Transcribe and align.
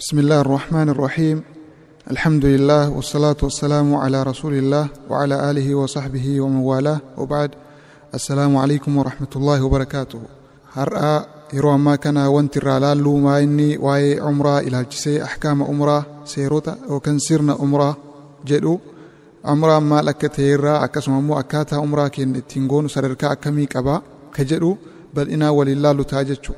بسم 0.00 0.18
الله 0.18 0.40
الرحمن 0.40 0.88
الرحيم. 0.88 1.42
الحمد 2.10 2.44
لله 2.44 2.88
والصلاة 2.88 3.36
والسلام 3.42 3.94
على 3.94 4.22
رسول 4.22 4.54
الله 4.54 4.88
وعلى 5.10 5.50
آله 5.50 5.74
وصحبه 5.74 6.40
ومن 6.40 6.56
والاه 6.56 7.00
وبعد. 7.16 7.50
السلام 8.14 8.56
عليكم 8.56 8.96
ورحمة 8.96 9.32
الله 9.36 9.64
وبركاته. 9.64 10.20
هرأى 10.72 11.26
يروى 11.52 11.78
ما 11.78 11.96
كان 11.96 12.16
وانت 12.16 12.56
الرالال 12.56 12.98
لو 12.98 13.16
ما 13.16 13.38
إني 13.38 13.78
واي 13.78 14.20
عمرة 14.20 14.58
إلى 14.58 14.80
الجسي 14.80 15.24
أحكام 15.24 15.62
عمرة 15.62 16.06
سيروتا 16.24 16.76
وكان 16.88 17.18
سيرنا 17.18 17.52
عمرة 17.52 17.96
جدو. 18.46 18.78
عمرة 19.44 19.78
ما 19.78 20.02
لك 20.02 20.20
تيرا 20.34 20.84
أكسم 20.84 21.12
أمو 21.12 21.40
أكاتا 21.40 21.74
عمرة 21.74 22.08
كين 22.08 22.46
تنغون 22.46 22.88
سرركا 22.88 23.32
أكمي 23.32 23.66
كبا 23.66 24.02
كجدو. 24.34 24.76
بل 25.14 25.30
إنا 25.30 25.50
ولله 25.50 25.92
لتاجتشو 25.92 26.52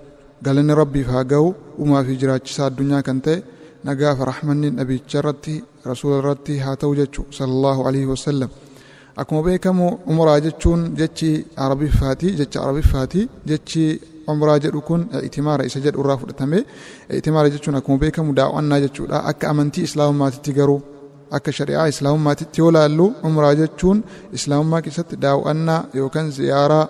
galanni 0.47 0.75
rabbiif 0.81 1.09
haa 1.15 1.25
ga'u 1.33 1.47
uumaa 1.81 2.03
fi 2.07 2.13
jiraachisaa 2.21 2.67
addunyaa 2.71 3.03
kan 3.09 3.19
ta'e 3.27 3.37
nagaaf 3.89 4.19
rahmanni 4.31 4.69
nabicha 4.79 5.19
irratti 5.21 5.55
rasuula 5.91 6.17
irratti 6.23 6.55
haa 6.65 6.77
ta'u 6.83 6.93
jechuudha 7.01 7.33
sallallahu 7.39 7.81
alaihi 7.89 8.09
wasallam 8.15 8.51
akkuma 9.21 9.41
beekamu 9.49 9.87
umraa 10.13 10.39
jechuun 10.47 10.81
jechi 11.01 11.31
arabiffaati 11.65 12.29
jecha 12.41 12.59
arabiffaati 12.65 13.21
jechi 13.51 13.85
umraa 14.33 14.59
jedhu 14.65 14.81
kun 14.89 15.03
itimaara 15.29 15.63
isa 15.69 15.81
jedhu 15.87 16.01
irraa 16.05 16.19
fudhatame 16.23 16.59
itimaara 17.21 17.49
jechuun 17.55 17.77
akkuma 17.81 17.99
beekamu 18.05 18.31
daawwannaa 18.39 18.81
jechuudha 18.85 19.19
akka 19.31 19.45
amantii 19.53 19.85
islaamummaatitti 19.89 20.53
garuu 20.59 20.81
akka 21.37 21.51
shari'aa 21.59 21.87
islaamummaatitti 21.95 22.59
yoo 22.63 22.71
laallu 22.77 23.07
umraa 23.29 23.55
jechuun 23.61 23.99
islaamummaa 24.39 24.83
keessatti 24.87 25.17
daawwannaa 25.25 25.81
yookaan 26.01 26.29
ziyaaraa 26.39 26.85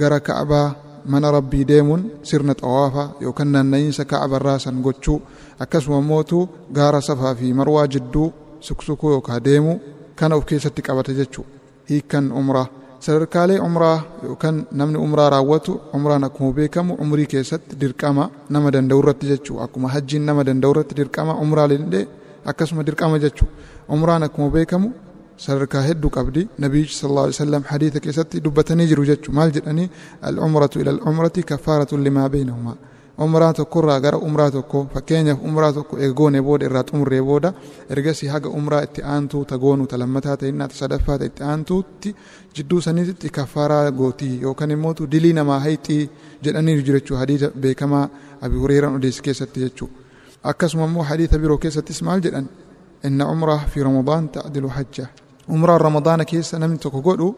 gara 0.00 0.18
ka'abaa 0.28 0.66
mana 1.06 1.30
rabbii 1.36 1.64
deemuun 1.70 2.02
sirna 2.22 2.54
xawaafaa 2.54 3.08
yookaan 3.20 3.52
naanna'iinsa 3.52 4.04
ka'abarraa 4.04 4.58
san 4.58 4.82
gochuu 4.82 5.20
akkasuma 5.60 6.00
mootu 6.10 6.48
gaara 6.72 7.00
safaa 7.08 7.34
fi 7.34 7.52
marwaa 7.52 7.86
jidduu 7.94 8.32
suksukuu 8.60 9.10
yookaan 9.16 9.44
deemuu 9.44 9.80
kana 10.16 10.36
of 10.36 10.44
keessatti 10.44 10.82
qabata 10.82 11.12
jechuudha 11.12 11.50
hiikkan 11.90 12.32
umraa. 12.32 12.66
Sadarkaalee 13.00 13.58
umraa 13.66 13.98
yookaan 14.22 14.66
namni 14.72 14.98
umraa 14.98 15.30
raawwatu 15.30 15.80
umraan 15.96 16.24
akkuma 16.24 16.52
beekamu 16.52 16.94
umrii 17.02 17.26
keessatti 17.26 17.76
dirqama 17.80 18.30
nama 18.50 18.70
danda'u 18.74 18.98
irratti 19.02 19.26
jechuudha 19.32 19.64
akkuma 19.64 19.88
hajjiin 19.94 20.24
nama 20.28 20.44
danda'u 20.48 20.70
irratti 20.74 20.94
dirqama 20.98 21.34
umraallee 21.44 22.04
akkasuma 22.52 22.82
dirqama 22.88 23.18
jechuudha 23.24 23.52
umraan 23.96 24.22
akkuma 24.28 24.50
beekamu 24.56 24.92
sadarkaa 25.46 25.82
hedduu 25.88 26.10
qabdi 26.18 26.42
nabiyyi 26.64 26.88
sallallahu 26.98 27.26
alaihi 27.28 27.38
wasallam 27.40 27.62
hadiisa 27.72 28.00
keessatti 28.06 28.40
dubbatanii 28.46 28.86
jiru 28.92 29.04
jechuudha 29.10 29.36
maal 29.40 29.50
jedhanii 29.58 29.88
al-umratu 30.30 30.80
ila 30.84 30.90
al-umrati 30.96 31.42
kafaaratun 31.50 32.02
limaa 32.08 32.28
bainahumaa 32.34 32.76
umraa 33.24 33.52
tokkorraa 33.58 33.98
gara 34.04 34.18
umraa 34.26 34.50
tokko 34.56 34.78
fakkeenyaaf 34.94 35.40
umraa 35.48 35.72
tokko 35.78 35.94
eegoone 36.04 36.40
booda 36.46 36.66
irraa 36.68 36.82
xumurree 36.90 37.20
booda 37.30 37.50
ergasii 37.94 38.28
haga 38.34 38.48
umraa 38.60 38.82
itti 38.86 39.02
aantu 39.14 39.44
ta 39.50 39.58
goonu 39.64 39.86
ta 39.90 39.98
lammataa 40.02 40.36
ta'inna 40.42 40.68
ta 40.70 40.74
sadaffaa 40.80 41.18
ta 41.22 41.28
itti 41.30 41.42
aantuutti 41.50 42.14
jidduu 42.56 42.80
saniitti 42.86 43.28
kafaaraa 43.38 43.90
gootii 44.00 44.32
yookaan 44.46 44.70
immoo 44.76 44.94
dilii 45.14 45.32
namaa 45.40 45.58
hayxii 45.66 46.00
jedhanii 46.44 46.76
jiru 46.86 46.98
jechuudha 47.00 47.20
hadiisa 47.24 47.50
beekamaa 47.64 48.04
abi 48.48 48.56
hureeraan 48.62 48.96
odeessi 49.00 49.22
keessatti 49.28 49.58
jechuudha 49.66 49.94
akkasuma 50.52 50.84
immoo 50.90 51.04
hadiisa 51.12 51.38
biroo 51.44 51.58
keessattis 51.64 52.02
maal 52.08 52.20
jedhan 52.28 52.46
inna 53.08 53.28
umraa 53.34 53.58
fi 53.74 53.82
ramadaan 53.90 54.28
ta'dilu 54.38 54.68
hajja 54.78 55.06
umraan 55.54 55.80
ramadaana 55.86 56.24
keessa 56.30 56.58
namni 56.62 56.78
tokko 56.84 57.00
godhu 57.08 57.28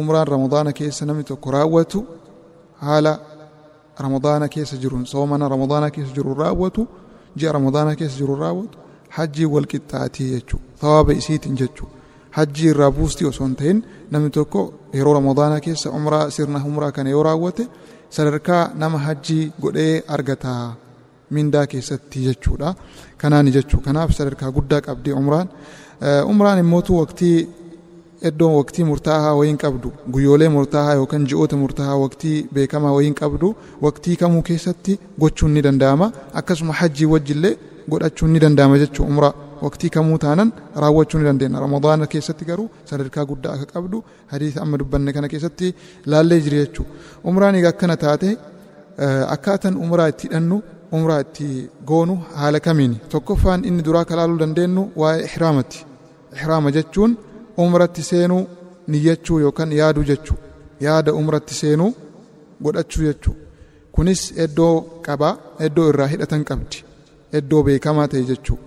umraan 0.00 0.26
ramadaana 0.34 0.72
keessa 0.78 1.02
namni 1.08 1.24
tokko 1.30 1.48
raawwatu 1.56 1.98
haala 2.84 3.12
ramadaana 4.04 4.46
keessa 4.54 4.76
jiruun 4.82 5.04
soomana 5.12 5.48
ramadaana 5.54 5.88
keessa 5.94 6.12
jiru 6.16 6.34
raawwatu 6.42 6.82
ji'a 7.38 7.52
ramadaana 7.58 7.92
keessa 7.98 8.16
jiru 8.20 8.34
raawwatu 8.42 8.76
hajjii 9.16 9.48
wal 9.54 9.66
qixxaatii 9.72 10.28
jechuudha 10.34 10.66
thawaaba 10.80 11.12
isiitiin 11.20 11.56
jechuudha 11.60 11.94
hajjii 12.36 12.68
irraa 12.72 12.90
buustii 12.98 13.26
osoo 13.30 13.46
hin 13.46 13.56
ta'in 13.60 13.78
namni 14.10 14.30
tokko 14.38 14.60
yeroo 14.98 15.14
ramadaana 15.18 15.56
keessa 15.66 15.90
umraa 15.98 16.30
sirna 16.36 16.58
umraa 16.70 16.92
kana 16.96 17.10
yoo 17.14 17.22
raawwate 17.28 17.64
sadarkaa 18.16 18.62
nama 18.82 18.98
hajjii 19.06 19.44
godhee 19.62 19.94
argata 20.16 20.52
mindaa 21.36 21.66
keessatti 21.72 22.18
jechuudha 22.28 22.74
kanaani 23.22 23.50
jechuu 23.56 23.80
kanaaf 23.86 24.10
sadarkaa 24.18 24.50
guddaa 24.58 24.80
qabdi 24.86 25.10
umraan 25.20 25.48
umraan 26.32 26.58
immootu 26.64 26.92
waqtii 27.00 27.38
iddoon 28.28 28.54
waqtii 28.60 28.84
murtaa'aa 28.90 29.32
wayiin 29.38 29.58
qabdu 29.64 29.88
guyyoolee 30.14 30.48
murtaa'aa 30.56 30.94
yookaan 31.00 31.24
ji'oota 31.30 31.56
murtaa'aa 31.62 31.96
waqtii 32.04 32.36
beekamaa 32.54 32.92
wayiin 32.96 33.14
qabdu 33.20 33.48
waqtii 33.86 34.16
kamuu 34.22 34.42
keessatti 34.48 34.98
gochuun 35.22 35.52
ni 35.54 35.62
danda'ama. 35.66 36.06
Akkasuma 36.40 36.72
hajjii 36.80 37.08
wajjillee 37.14 37.54
godhachuun 37.90 38.30
ni 38.32 38.38
danda'ama 38.44 38.78
jechuudha 38.82 39.10
umraa. 39.12 39.34
Waqtii 39.66 39.90
kamuu 39.96 40.18
taanan 40.24 40.52
raawwachuu 40.82 41.18
ni 41.18 41.24
dandeenya. 41.28 41.60
Ramadaana 41.60 42.06
keessatti 42.06 42.44
garuu 42.50 42.68
sadarkaa 42.90 43.24
guddaa 43.30 43.52
akka 43.56 43.66
qabdu 43.74 44.04
hadiisa 44.32 44.62
amma 44.62 44.76
dubbanne 44.78 45.12
kana 45.12 45.28
keessatti 45.32 45.74
laallee 46.06 46.40
jira 46.44 46.58
jechuudha 46.64 46.90
umraan 47.24 47.54
egaa 47.60 47.72
akkana 47.74 47.96
taate 48.04 48.30
akkaataan 49.34 49.76
umraa 49.84 50.08
itti 50.12 50.26
hidhannu 50.28 50.56
umraa 50.96 51.20
itti 51.24 51.46
goonu 51.88 52.14
haala 52.40 52.60
kamiini? 52.66 52.96
Tokkoffaan 53.14 53.64
inni 53.68 53.82
duraa 53.86 54.04
kalaaluu 54.10 54.38
dandeenyu 54.42 54.82
waa'ee 55.00 55.24
ihraamati. 55.28 55.78
Ihraama 56.36 56.70
jechuun 56.76 57.12
umratti 57.64 58.02
seenuu 58.10 58.44
niyyachuu 58.92 59.38
yookaan 59.44 59.72
yaaduu 59.80 60.04
jechuu. 60.10 60.36
Yaada 60.86 61.14
umratti 61.20 61.54
seenuu 61.60 61.90
godhachuu 62.64 63.04
jechuu. 63.08 63.34
Kunis 63.94 64.22
iddoo 64.44 64.74
qabaa 65.06 65.34
iddoo 65.66 65.88
irraa 65.92 66.08
hidhatan 66.14 66.44
qabdi. 66.50 66.84
Iddoo 67.38 67.62
beekamaa 67.68 68.08
ta'e 68.12 68.22
jechuu. 68.30 68.58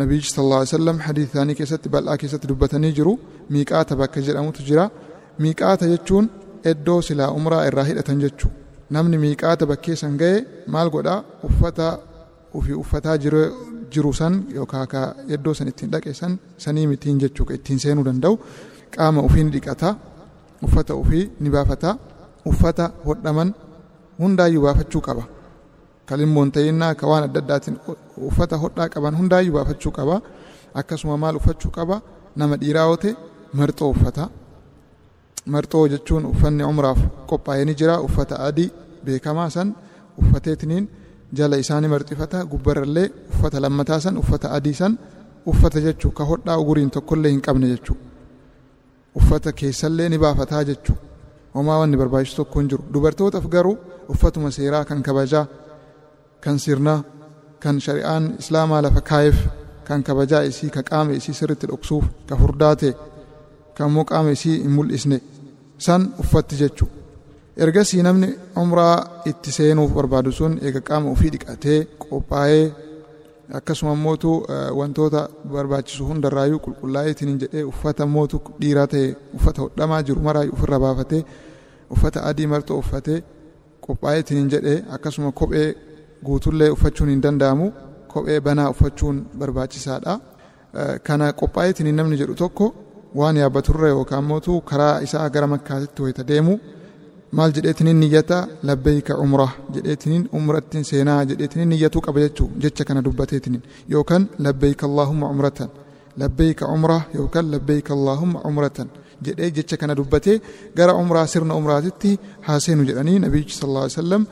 Nabiyyi 0.00 0.22
sallallahu 0.34 0.60
alaihi 0.62 0.72
wasallam 0.74 0.98
hadiisa 1.06 1.30
isaanii 1.32 1.54
keessatti 1.60 1.88
bal'aa 1.94 2.16
keessatti 2.22 2.46
dubbatanii 2.50 2.92
jiru. 2.98 3.12
Miiqaata 3.54 3.96
bakka 4.00 4.20
jedhamutu 4.28 4.60
jira. 4.68 4.84
Miiqaata 5.42 5.84
jechuun 5.92 6.26
iddoo 6.72 7.00
silaa 7.08 7.30
umraa 7.38 7.64
irraa 7.68 7.86
hidhatan 7.90 8.20
jechuu 8.26 8.50
namni 8.90 9.16
miiqaata 9.24 9.64
bakkee 9.70 9.96
san 10.02 10.16
ga'e 10.20 10.36
maal 10.74 10.88
godhaa 10.94 11.20
uffata 11.48 11.86
ofii 12.58 12.76
uffataa 12.82 13.16
jiru 13.92 14.12
san 14.20 14.34
yookaan 14.56 14.86
ka 14.92 15.00
iddoo 15.34 15.54
san 15.58 15.68
ittiin 15.72 15.90
dhaqe 15.94 16.12
san 16.20 16.32
sanii 16.64 16.86
mitiin 16.92 17.18
jechuu 17.22 17.46
ittiin 17.56 17.78
seenuu 17.84 18.04
danda'u. 18.08 18.34
Qaama 18.94 19.20
ofii 19.26 19.44
ni 19.44 19.50
dhiqata 19.56 19.88
uffata 20.66 20.92
ofii 21.02 21.24
ni 21.40 21.50
baafata. 21.50 21.90
Uffata 22.50 22.84
hodhaman 23.06 23.54
hundaayyuu 24.20 24.62
baafachuu 24.66 25.00
qaba. 25.06 25.24
Kalimmoon 26.08 26.50
ta'innaa 26.54 26.94
ka 27.00 27.06
waan 27.10 27.24
adda 27.28 27.40
addaatiin 27.42 27.76
uffata 28.28 28.56
hodhaa 28.62 28.88
qaban 28.94 29.14
hundaayyuu 29.20 29.54
baafachuu 29.56 29.92
qaba. 29.98 30.16
Akkasuma 30.80 31.16
maal 31.22 31.36
uffachuu 31.40 31.70
qaba? 31.76 31.96
Nama 32.36 32.56
dhiiraa 32.60 32.86
yoo 32.90 32.96
ta'e 33.02 33.12
marxoo 33.58 33.90
uffata 33.94 34.28
marxoo 35.46 35.88
jechuun 35.92 36.24
uffanni 36.32 36.64
umraaf 36.64 36.98
qophaa'ee 37.30 37.64
ni 37.64 37.74
jira. 37.80 38.00
Uffata 38.06 38.36
adii 38.48 38.70
beekamaa 39.04 39.50
san 39.50 39.68
uffateetiniin 40.20 40.84
jala 41.32 41.56
isaanii 41.62 41.88
marxifata. 41.94 42.44
Gubbarrallee 42.52 43.08
uffata 43.32 43.60
lammataa 43.60 44.00
san 44.00 44.16
uffata 44.22 44.50
adii 44.56 44.74
san 44.80 44.98
uffata 45.46 45.80
jechuu 45.86 46.10
ka 46.10 46.24
hodhaa 46.24 46.58
uguriin 46.62 46.90
tokkollee 46.90 47.30
hin 47.34 47.40
qabne 47.46 47.66
jechuu. 47.74 47.96
Uffata 49.18 49.52
keessallee 49.52 50.08
ni 50.08 50.18
baafataa 50.18 50.64
jechuu. 50.64 50.96
Homaa 51.54 51.78
wanni 51.78 51.96
barbaachisu 51.96 52.36
tokko 52.36 52.60
hin 52.60 52.68
jiru. 52.70 52.84
Dubartootaaf 52.94 53.46
garuu 53.48 53.76
uffatuma 54.08 54.50
seeraa 54.50 54.84
kan 54.84 55.02
kabajaa 55.02 55.46
kan 56.44 56.58
sirnaa 56.58 57.02
kan 57.62 57.80
shari'aan 57.80 58.24
islaamaa 58.38 58.80
lafa 58.82 59.00
kaa'eef 59.10 59.36
kan 59.88 60.02
kabajaa 60.02 60.42
isii 60.50 60.70
ka 60.70 60.82
qaama 60.88 61.12
isii 61.18 61.34
sirriitti 61.38 61.66
dhoksuuf 61.70 62.04
ka 62.28 62.36
furdaa 62.40 62.74
ta'e 62.80 62.92
kan 63.76 63.86
immoo 63.88 64.04
qaama 64.10 64.30
isii 64.36 64.56
hin 64.64 64.72
mul'isne 64.78 65.18
san 65.78 66.02
uffatti 66.22 66.56
jechuu 66.62 66.88
ergasii 67.64 68.02
namni 68.02 68.28
umraa 68.62 68.96
itti 69.30 69.52
seenuuf 69.52 69.92
barbaadu 69.98 70.32
sun 70.32 70.58
eega 70.62 70.80
qaama 70.88 71.10
ofii 71.14 71.30
dhiqatee 71.34 71.78
qophaa'ee 72.02 72.64
akkasuma 73.58 73.94
mootu 73.94 74.30
wantoota 74.80 75.28
barbaachisu 75.52 76.06
hundarraayyuu 76.10 76.60
qulqullaa'eetiin 76.66 77.38
jedhee 77.42 77.64
uffata 77.72 78.06
mootu 78.16 78.40
dhiiraa 78.60 78.86
ta'e 78.94 79.06
uffata 79.38 79.62
hodhamaa 79.62 80.02
jiru 80.10 80.20
maraayyuu 80.28 80.56
ofirra 80.58 80.78
baafatee 80.84 81.22
uffata 81.96 82.24
adii 82.30 82.46
marxoo 82.52 82.78
uffatee 82.84 83.18
qophaa'eetiin 83.86 84.48
jedhee 84.54 84.78
akkasuma 84.98 85.32
kophee 85.40 85.68
guutullee 86.26 86.70
uffachuun 86.76 87.10
hin 87.14 87.22
danda'amu 87.26 87.66
kophee 88.14 88.40
banaa 88.40 88.70
uffachuun 88.70 89.16
barbaachisaadha. 89.38 90.14
Kana 91.06 91.32
qophaa'eetiin 91.40 91.94
namni 91.96 92.16
jedhu 92.20 92.34
tokko 92.42 92.66
waan 93.20 93.36
yaabbaturra 93.42 93.88
yookaan 93.94 94.24
mootu 94.30 94.52
karaa 94.70 94.94
isaa 95.06 95.28
gara 95.34 95.46
makkaatitti 95.54 96.02
wayita 96.04 96.22
deemu 96.30 96.54
maal 97.38 97.52
jedheetiniin 97.56 97.98
niyyata 98.02 98.38
labbeeyka 98.68 99.14
umraa 99.24 99.50
jedheetiniin 99.74 100.24
umrattiin 100.38 100.84
seenaa 100.90 101.20
jedheetiniin 101.30 101.68
niyyatuu 101.72 102.02
qaba 102.06 102.20
jechuu 102.24 102.48
jecha 102.62 102.84
kana 102.88 103.00
dubbateetiniin 103.06 103.62
yookaan 103.94 104.24
labbeeyka 104.46 104.84
allaahumma 104.90 105.26
umratan 105.34 105.68
labbeeyka 106.22 106.64
umraa 106.76 107.02
yookaan 107.18 107.46
labbeeyka 107.54 107.90
allaahumma 107.96 108.38
umratan 108.50 108.88
jedhee 109.26 109.50
jecha 109.56 109.76
kana 109.80 109.94
dubbatee 110.00 110.36
gara 110.78 110.92
umraa 111.02 111.26
sirna 111.32 111.54
umraatitti 111.60 112.10
haa 112.46 112.60
seenu 112.66 112.82
jedhanii 112.90 113.18
nabiyyichi 113.24 113.56
sallallahu 113.58 113.84
alaihi 113.86 113.98
wasallam 113.98 114.22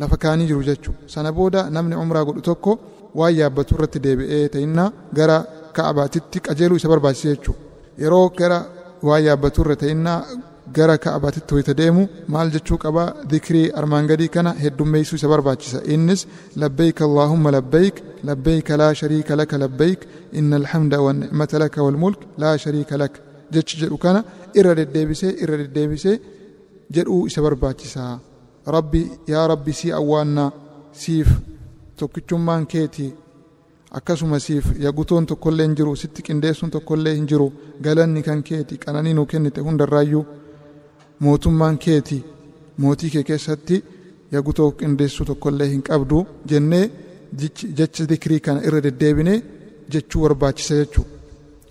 lafa 0.00 0.16
kaanii 0.24 0.46
jiru 0.50 0.62
jechuu 0.70 0.94
sana 1.14 1.32
booda 1.38 1.60
namni 1.76 1.94
umraa 2.04 2.24
godhu 2.28 2.42
tokko 2.50 2.72
waan 3.20 3.34
yaabbatu 3.40 3.74
irratti 3.76 3.98
deebi'ee 4.06 4.44
ta'inna 4.54 4.84
gara 5.18 5.36
ka'abaatitti 5.76 6.38
qajeeluu 6.48 6.76
isa 6.80 6.88
barbaachisa 6.92 7.28
jechuudha 7.34 7.60
yeroo 8.02 8.26
gara 8.38 8.58
waan 9.08 9.22
yaabbatu 9.28 9.58
irra 9.64 9.76
ta'inna 9.82 10.12
gara 10.76 10.94
ka'abaatitti 11.04 11.52
wayita 11.56 11.74
deemu 11.80 12.02
maal 12.32 12.48
jechuu 12.54 12.78
qaba 12.84 13.04
dikrii 13.30 13.66
armaan 13.80 14.06
gadii 14.10 14.30
kana 14.36 14.50
heddummeessuu 14.64 15.16
isa 15.20 15.28
barbaachisa 15.32 15.78
innis 15.94 16.20
labbayk 16.62 16.98
allaahumma 17.08 17.50
labbayk 17.56 17.96
labbayk 18.28 18.68
laa 18.80 18.92
shariika 19.00 19.32
laka 19.40 19.56
labbayk 19.64 20.00
inna 20.38 20.56
alhamda 20.62 20.96
wannicmata 21.06 21.56
laka 21.62 21.78
walmulk 21.86 22.20
laa 22.42 22.56
shariika 22.64 22.94
laka 23.02 23.18
jechi 23.54 23.74
jedhu 23.80 23.96
kana 24.04 24.20
irra 24.58 24.72
deddeebisee 24.80 25.32
irra 25.42 25.56
deddeebisee 25.62 26.16
jedhuu 26.96 27.22
isa 27.30 27.40
barbaachisa 27.46 28.02
rabbi 28.76 29.02
yaa 29.32 29.46
rabbi 29.52 29.72
sii 29.80 29.92
awwaanna 30.00 30.44
siif 31.02 31.28
tokkichummaan 32.00 32.64
keeti 32.72 33.06
akkasuma 33.90 34.38
siif 34.40 34.66
yagutoon 34.84 35.26
tokkollee 35.26 35.66
hin 35.66 35.76
jiru 35.76 35.96
sitti 35.96 36.22
qindeessuun 36.22 36.70
tokkollee 36.70 37.14
hin 37.14 37.26
jiru 37.30 37.46
galanni 37.82 38.22
kan 38.22 38.42
keeti 38.48 38.78
qananii 38.84 39.14
nuu 39.18 39.26
kennite 39.26 39.60
hundarraayyuu 39.68 40.24
mootummaan 41.26 41.78
keeti 41.84 42.18
mootii 42.84 43.10
kee 43.14 43.22
keessatti 43.30 43.82
yagutoo 44.32 44.70
qindeessuu 44.82 45.26
tokkollee 45.30 45.68
hin 45.70 45.82
qabdu 45.88 46.26
jennee 46.52 46.84
jecha 47.78 48.08
dikrii 48.12 48.40
kana 48.40 48.60
irra 48.70 48.82
deddeebinee 48.82 49.42
jechuu 49.92 50.22
barbaachisa 50.22 50.74
jechuu. 50.80 51.04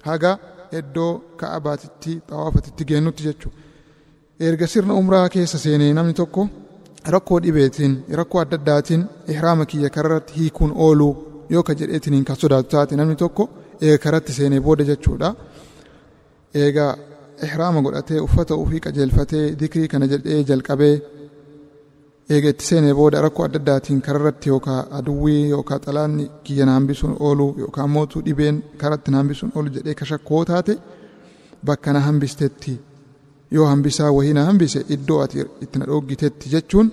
Haga 0.07 0.37
iddoo 0.79 1.11
ka'abaatitti 1.39 2.21
xawaafatitti 2.29 2.85
geennutti 2.89 3.23
jechuu. 3.27 3.51
Erga 4.39 4.67
sirna 4.67 4.93
umraa 4.93 5.29
keessa 5.29 5.57
seenee 5.57 5.93
namni 5.93 6.13
tokko 6.13 6.47
rakkoo 7.15 7.39
dhibeetiin 7.43 7.95
rakkoo 8.19 8.41
adda 8.41 8.55
addaatiin 8.61 9.05
ihraama 9.35 9.65
kiyya 9.65 9.89
kararratti 9.89 10.33
hiikuun 10.39 10.73
ooluu 10.75 11.13
yoo 11.53 11.63
ka 11.67 11.73
jedheetiin 11.79 12.23
kan 12.29 12.35
sodaatu 12.41 12.69
taate 12.75 12.93
namni 12.99 13.15
tokko 13.23 13.43
eega 13.85 13.97
karatti 14.05 14.31
seenee 14.37 14.59
booda 14.67 14.83
jechuudha 14.89 15.29
eega 16.63 16.85
ihraama 17.47 17.79
godhatee 17.85 18.19
uffata 18.27 18.53
ofii 18.63 18.81
qajeelfatee 18.85 19.45
dikrii 19.59 19.87
kana 19.93 20.05
jedhee 20.13 20.39
jalqabee 20.49 20.95
eega 22.33 22.49
itti 22.53 22.65
seenee 22.69 22.93
booda 22.99 23.21
rakkoo 23.25 23.45
adda 23.47 23.59
addaatiin 23.61 24.01
kararratti 24.07 24.49
yookaan 24.53 24.83
aduwwii 24.99 25.41
yookaan 25.55 25.81
xalaanni 25.85 26.25
kiyya 26.45 26.65
na 26.69 26.73
hambisuun 26.77 27.13
oolu 27.27 27.45
yookaan 27.63 27.89
mootuu 27.95 28.21
dhibeen 28.27 28.57
karatti 28.81 29.11
na 29.11 29.17
hambisuun 29.21 29.51
oolu 29.55 29.69
jedhee 29.77 29.95
ka 29.99 30.05
shakkoo 30.11 30.43
taate 30.51 30.73
bakka 31.67 31.93
na 31.93 31.99
hambistetti 32.07 32.73
yoo 33.55 33.65
hambisaa 33.71 34.11
wahii 34.17 34.33
na 34.37 34.45
hambise 34.49 34.79
iddoo 34.95 35.19
ati 35.25 35.37
itti 35.65 35.79
na 35.79 35.85
dhoggitetti 35.91 36.49
jechuun 36.55 36.87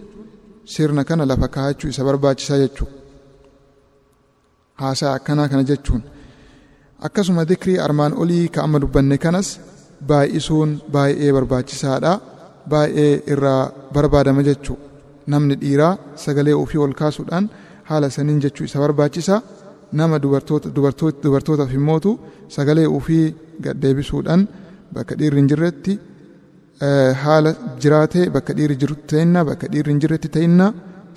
sirna 0.75 1.03
kana 1.09 1.25
lafa 1.31 1.49
kaa'achuu 1.55 1.89
isa 1.93 2.05
barbaachisaa 2.09 2.59
jechuudha. 2.63 3.04
Haasaa 4.83 5.13
akkanaa 5.19 5.49
kana 5.53 5.63
jechuun. 5.71 6.03
Akkasuma 7.07 7.45
dikrii 7.51 7.79
armaan 7.87 8.13
olii 8.23 8.49
ka 8.55 8.63
amma 8.67 8.79
dubbanne 8.83 9.17
kanas 9.25 9.49
baay'isuun 10.09 10.71
baay'ee 10.95 11.31
barbaachisaadha. 11.37 12.13
Baay'ee 12.73 13.13
irraa 13.33 13.63
barbaadama 13.95 14.43
jechuu. 14.49 14.77
Namni 15.33 15.55
dhiiraa 15.63 15.93
sagalee 16.25 16.55
ofii 16.63 16.81
ol 16.87 16.93
kaasuudhaan 17.01 17.45
haala 17.89 18.09
saniin 18.17 18.41
jechuu 18.45 18.65
isa 18.69 18.79
barbaachisa. 18.85 19.37
Nama 19.99 20.17
dubartootaaf 20.25 21.73
immootu 21.79 22.11
sagalee 22.57 22.87
ofii 22.99 23.27
gaddeebisuudhaan 23.65 24.43
bakka 24.95 25.15
dhiirri 25.19 25.39
hin 25.41 25.49
jirretti 25.53 25.93
haala 27.23 27.51
jiraatee 27.83 28.25
bakka 28.35 28.53
dhiirri 28.59 28.77
jirutti 28.83 29.07
ta'inna 29.13 29.41
bakka 29.49 29.67
dhiirri 29.73 29.91
hin 29.93 30.01
jirretti 30.03 30.29
ta'inna 30.37 30.67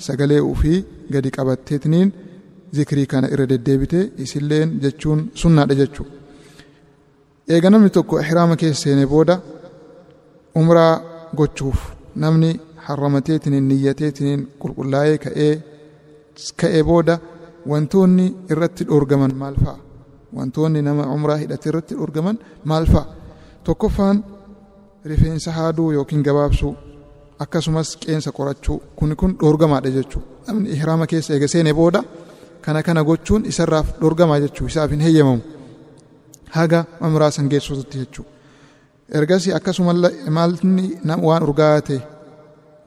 sagalee 0.08 0.42
ofii 0.52 0.78
gadi 1.14 1.30
qabatteetiniin 1.38 2.10
zikrii 2.76 3.06
kana 3.12 3.28
irra 3.34 3.46
deddeebite 3.50 4.00
isilleen 4.24 4.70
jechuun 4.84 5.20
sunnaadha 5.42 5.76
jechuudha. 5.82 6.12
Eega 7.54 7.70
namni 7.70 7.90
tokko 7.90 8.20
ihraama 8.24 8.56
keessa 8.62 8.82
seenee 8.84 9.06
booda 9.14 9.36
umraa 10.62 10.94
gochuuf 11.40 11.80
namni 12.24 12.50
harramateetiniin 12.88 13.68
niyyateetiniin 13.70 14.42
qulqullaa'ee 14.62 15.18
ka'ee 15.26 15.54
ka'ee 16.62 16.84
booda 16.90 17.16
wantoonni 17.72 18.26
irratti 18.52 18.84
dhoorgaman 18.90 19.34
maal 19.42 19.56
fa'a? 19.64 19.78
Wantoonni 20.38 20.82
nama 20.82 21.04
umraa 21.16 21.38
hidhate 21.44 21.70
irratti 21.70 21.94
dhoorgaman 22.00 22.38
maal 22.70 22.86
fa'a? 22.94 23.06
Tokkoffaan 23.64 24.18
rifeensa 25.06 25.52
haaduu 25.58 25.92
yookiin 25.98 26.24
gabaabsuu 26.28 26.74
akkasumas 27.44 27.90
qeensa 28.04 28.32
qorachuu 28.38 28.78
kun 28.98 29.16
kun 29.20 29.32
dhoorgamaadha 29.42 29.90
jechuudha. 29.98 30.28
Namni 30.48 30.70
ihraama 30.76 31.06
keessa 31.12 31.34
eega 31.34 31.48
seenee 31.54 31.74
booda 31.74 32.04
kana 32.68 32.84
kana 32.84 33.02
gochuun 33.10 33.46
isarraaf 33.52 33.88
dhoorgamaa 34.02 34.40
jechuu 34.44 34.68
isaaf 34.72 34.92
hin 34.92 35.02
heeyyamamu. 35.08 35.42
haga 36.56 36.80
umraa 37.08 37.32
san 37.32 37.48
geessuutti 37.52 37.98
jechuudha. 38.02 38.32
Ergasii 39.20 39.54
akkasuma 39.58 39.94
maalni 40.38 40.86
waan 41.30 41.44
urgaa'ate 41.48 41.98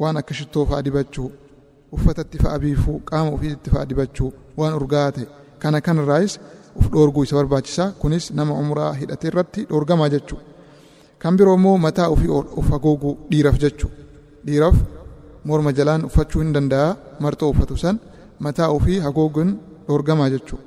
waan 0.03 0.17
akka 0.21 0.35
shittoo 0.39 0.65
fa'aa 0.71 0.83
dibachuu 0.87 1.29
uffatatti 1.97 2.39
fa'aa 2.45 2.59
biifuu 2.65 2.97
qaama 3.11 3.31
ofiitti 3.37 3.71
fa'aa 3.75 3.87
dibachuu 3.91 4.31
waan 4.61 4.75
urgaa'ate 4.81 5.23
kana 5.63 5.81
kanarraayis 5.87 6.35
uf 6.79 6.87
dhoorguu 6.93 7.25
isa 7.29 7.37
barbaachisa 7.41 7.85
kunis 8.01 8.31
nama 8.41 8.53
umraa 8.65 8.93
hidhate 9.01 9.27
irratti 9.33 9.61
dhoorgamaa 9.71 10.09
jechuudha. 10.15 10.45
Kan 11.23 11.37
biroo 11.37 11.57
immoo 11.61 11.79
mataa 11.87 12.09
ofii 12.15 12.31
of 12.61 12.67
haguuguu 12.75 13.15
dhiiraaf 13.31 13.59
jechuudha. 13.65 13.97
Dhiiraaf 14.47 14.77
morma 15.45 15.73
jalaan 15.79 16.05
uffachuu 16.09 16.43
hin 16.43 16.53
danda'a 16.57 16.89
marxoo 17.25 17.51
uffatu 17.55 17.77
san 17.85 17.97
mataa 18.47 18.69
ofii 18.77 18.99
haguuguun 19.07 19.51
dhoorgamaa 19.91 20.29
jechuudha. 20.35 20.65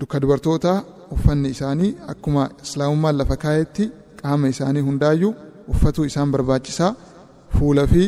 Dukka 0.00 0.20
dubartootaa 0.24 0.76
uffanni 1.14 1.48
isaanii 1.54 1.90
akkuma 2.12 2.44
islaamummaan 2.66 3.16
lafa 3.20 3.36
kaa'etti 3.44 3.84
qaama 4.20 4.46
isaanii 4.54 4.84
hundaayyuu 4.88 5.32
uffatuu 5.72 6.04
isaan 6.10 6.30
barbaachisaa 6.34 6.90
fuula 7.56 7.84
fi 7.92 8.02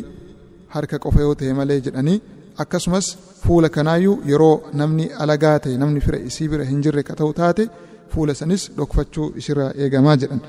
harka 0.74 0.96
qofa 1.04 1.20
yoo 1.24 1.34
ta'e 1.40 1.52
malee 1.58 1.80
jedhanii 1.86 2.18
akkasumas 2.62 3.06
fuula 3.46 3.68
kanaayyuu 3.76 4.16
yeroo 4.30 4.54
namni 4.80 5.04
alagaa 5.24 5.58
ta'e 5.64 5.76
namni 5.82 6.00
fira 6.06 6.18
isii 6.30 6.48
bira 6.52 6.64
hin 6.70 6.80
jirre 6.86 7.02
ka 7.08 7.14
ta'u 7.20 7.32
taate 7.40 7.64
fuula 8.14 8.32
sanis 8.40 8.62
dhokfachuu 8.78 9.26
isirraa 9.42 9.70
eegamaa 9.82 10.16
jedhan. 10.22 10.40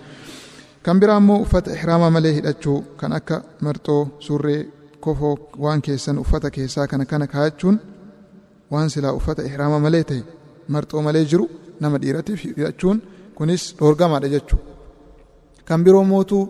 Kan 0.86 1.00
biraa 1.02 1.18
immoo 1.24 1.38
uffata 1.46 1.70
ihraamaa 1.78 2.10
malee 2.16 2.34
hidhachuu 2.38 2.78
kan 3.02 3.12
akka 3.20 3.38
marxoo 3.68 4.02
surree 4.28 4.62
kofoo 5.06 5.36
waan 5.66 5.82
keessan 5.88 6.18
uffata 6.24 6.48
keessaa 6.58 6.88
kana 6.92 7.06
kana 7.12 7.28
kaa'achuun 7.34 7.76
waan 8.72 8.90
silaa 8.94 9.14
uffata 9.20 9.42
ihraamaa 9.50 9.80
malee 9.86 10.04
ta'e 10.10 10.22
marxoo 10.74 11.02
malee 11.08 11.26
jiru 11.32 11.46
nama 11.82 11.98
dhiiratiif 12.02 12.40
hidhachuun 12.46 12.98
kunis 13.38 13.64
dhoorgamaadha 13.80 14.28
jechuudha. 14.36 14.72
Kan 15.68 15.84
biroo 15.86 16.04
mootuu 16.12 16.44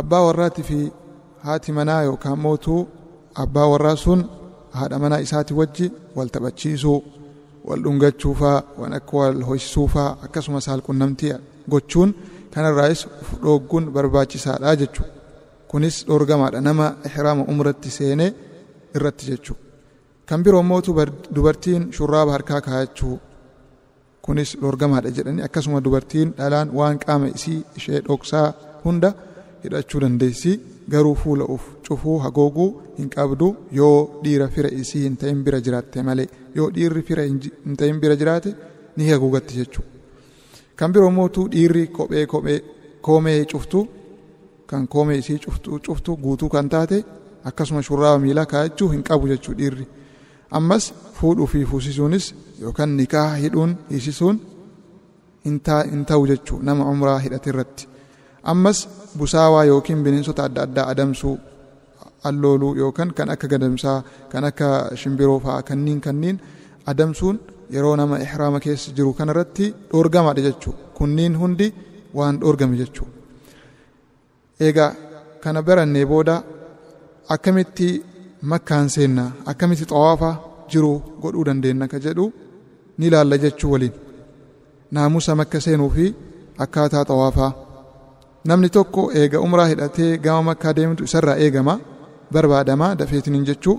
abbaa 0.00 0.22
warraatii 0.26 0.64
fi 0.70 0.78
haati 1.46 1.72
manaa 1.78 2.02
yookaan 2.08 2.38
mootuu 2.46 2.80
abbaa 3.42 3.66
warraa 3.72 3.96
sun 4.04 4.20
haadha 4.78 4.98
manaa 5.04 5.20
isaati 5.26 5.54
wajji 5.60 5.86
wal 6.16 6.28
taphachiisuu 6.34 6.98
wal 7.68 7.80
dhungachuufaa 7.84 8.58
waan 8.78 8.92
akka 8.98 9.16
wal 9.22 9.42
ho'isuufaa 9.48 10.08
akkasumas 10.26 10.64
saalqunnamtii 10.68 11.32
gochuun 11.72 12.10
kanarraayis 12.54 13.02
uf 13.22 13.30
dhoogguun 13.44 13.84
barbaachisaadha 13.94 14.76
jechuudha. 14.82 15.12
Kunis 15.70 15.96
dhoorgamaadha 16.08 16.60
nama 16.60 16.86
ihraama 17.08 17.42
umratti 17.52 17.90
seenee 17.98 18.30
irratti 18.96 19.24
jechuudha. 19.30 19.62
Kan 20.26 20.42
biroo 20.44 20.62
mootuu 20.62 20.94
dubartiin 21.34 21.82
shurraaba 21.92 22.32
harkaa 22.32 22.60
kaa'achuu 22.66 23.16
kunis 24.24 24.50
dhoorgamaadha 24.60 25.10
jedhanii 25.16 25.44
akkasuma 25.46 25.80
dubartiin 25.84 26.30
dhalaan 26.38 26.68
waan 26.78 26.98
qaama 27.04 27.26
isii 27.38 27.58
ishee 27.78 28.00
dhoksaa 28.06 28.46
hunda 28.84 29.10
hidhachuu 29.64 30.00
dandeessi 30.04 30.52
garuu 30.92 31.14
fuula 31.22 31.44
uf 31.54 31.64
cufuu 31.88 32.18
hagooguu 32.24 32.68
hin 32.98 33.10
qabdu 33.16 33.48
yoo 33.78 33.98
dhiira 34.24 34.46
fira 34.54 34.70
isii 34.82 35.02
hin 35.06 35.16
ta'in 35.22 35.42
bira 35.48 35.60
jiraatte 35.66 36.02
malee 36.08 36.26
yoo 36.58 36.68
dhiirri 36.76 37.02
fira 37.08 37.22
hin 37.28 37.76
ta'in 37.82 38.00
bira 38.04 38.16
jiraate 38.22 38.54
ni 38.96 39.10
haguugatti 39.10 39.54
jechuudha. 39.58 39.90
Kan 40.78 40.92
biroo 40.92 41.10
mootuu 41.18 41.44
dhiirri 41.56 41.86
kophee 41.98 42.26
kophee 42.26 42.58
koomee 43.08 43.44
cuftu 43.52 43.80
kan 44.70 44.86
koomee 44.88 45.18
isii 45.22 45.38
cuftu 45.86 46.16
guutuu 46.24 46.48
kan 46.56 46.68
taate 46.76 47.04
akkasuma 47.52 47.82
shurraaba 47.88 48.18
miilaa 48.24 48.46
kaa'achuu 48.54 48.88
hin 48.94 49.02
qabu 49.10 49.28
jechuu 49.32 49.54
dhiirri. 49.60 49.86
Ammas 50.58 50.84
fuudhuu 51.18 51.46
fi 51.52 51.64
fuusisuunis 51.70 52.26
yookaan 52.62 52.96
nikaa 52.96 53.28
hidhuun 53.42 53.72
hiisisuun 53.90 54.36
hin 55.44 56.04
ta'u 56.10 56.26
jechuu 56.30 56.58
nama 56.68 56.84
umraa 56.90 57.18
hidhate 57.24 57.50
irratti. 57.52 57.88
Ammas 58.52 58.78
busaawaa 59.18 59.64
yookiin 59.70 60.04
bineensota 60.04 60.44
adda 60.48 60.62
addaa 60.66 60.86
adamsuu 60.92 61.34
allooluu 62.28 62.74
yookaan 62.82 63.10
kan 63.14 63.30
akka 63.34 63.48
gadamsaa 63.52 63.98
kan 64.32 64.44
akka 64.50 64.68
shimbiroo 65.00 65.40
fa'aa 65.40 65.62
kanniin 65.70 66.00
kanniin 66.06 66.40
adamsuun 66.92 67.36
yeroo 67.74 67.96
nama 67.96 68.16
ihraama 68.26 68.60
keessa 68.64 68.92
jiru 68.96 69.12
kanarratti 69.18 69.74
dhoorgamaadha 69.90 70.42
jechuudha. 70.48 70.80
Kunniin 70.98 71.38
hundi 71.40 71.66
waan 72.14 72.40
dhoorgame 72.40 72.76
jechuudha. 72.76 73.12
Egaa 74.68 74.90
kana 75.42 75.62
barannee 75.62 76.06
booda 76.06 76.42
akkamitti 77.34 77.88
makkaan 78.50 78.88
seenna. 78.94 79.24
Akkamitti 79.50 79.84
xawaafa 79.90 80.30
jiru 80.70 80.92
godhuu 81.22 81.44
dandeenya 81.48 81.86
ka 81.92 81.98
jedhu 82.04 82.24
ni 82.98 83.06
ilaalla 83.08 83.36
jechuu 83.44 83.70
waliin. 83.72 83.94
Naamusa 84.94 85.32
makka 85.40 85.58
seenuu 85.64 85.90
fi 85.96 86.06
akkaataa 86.64 87.04
xawaafaa 87.10 87.50
namni 88.48 88.68
tokko 88.76 89.02
eega 89.20 89.38
umraa 89.46 89.68
hidhatee 89.72 90.10
gama 90.24 90.42
makkaa 90.50 90.72
deemtu 90.76 91.04
isarraa 91.08 91.36
eegama 91.44 91.74
barbaadama 92.32 92.94
dafeetiniin 92.98 93.46
jechuu. 93.50 93.76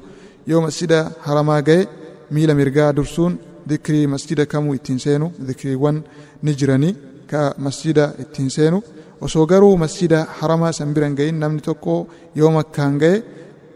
Yoo 0.50 0.62
masjida 0.66 1.00
haramaa 1.28 1.62
ga'e 1.68 1.88
miila 2.34 2.54
mirgaa 2.60 2.92
dursuun 2.98 3.34
dikrii 3.70 4.08
masjida 4.14 4.46
kamuu 4.52 4.74
ittiin 4.78 5.00
seenu 5.06 5.28
dikriiwwan 5.48 5.98
ni 6.44 6.52
jiranii 6.60 6.94
ka 7.32 7.42
masjida 7.66 8.06
ittiin 8.24 8.50
seenu. 8.58 8.84
Osoo 9.26 9.46
garuu 9.52 9.78
masjida 9.84 10.20
haramaa 10.40 10.72
san 10.78 10.94
biran 10.94 11.16
ga'in 11.20 11.38
namni 11.44 11.62
tokko 11.68 11.94
yoo 12.40 12.52
makkaan 12.58 12.96
ga'e 13.04 13.24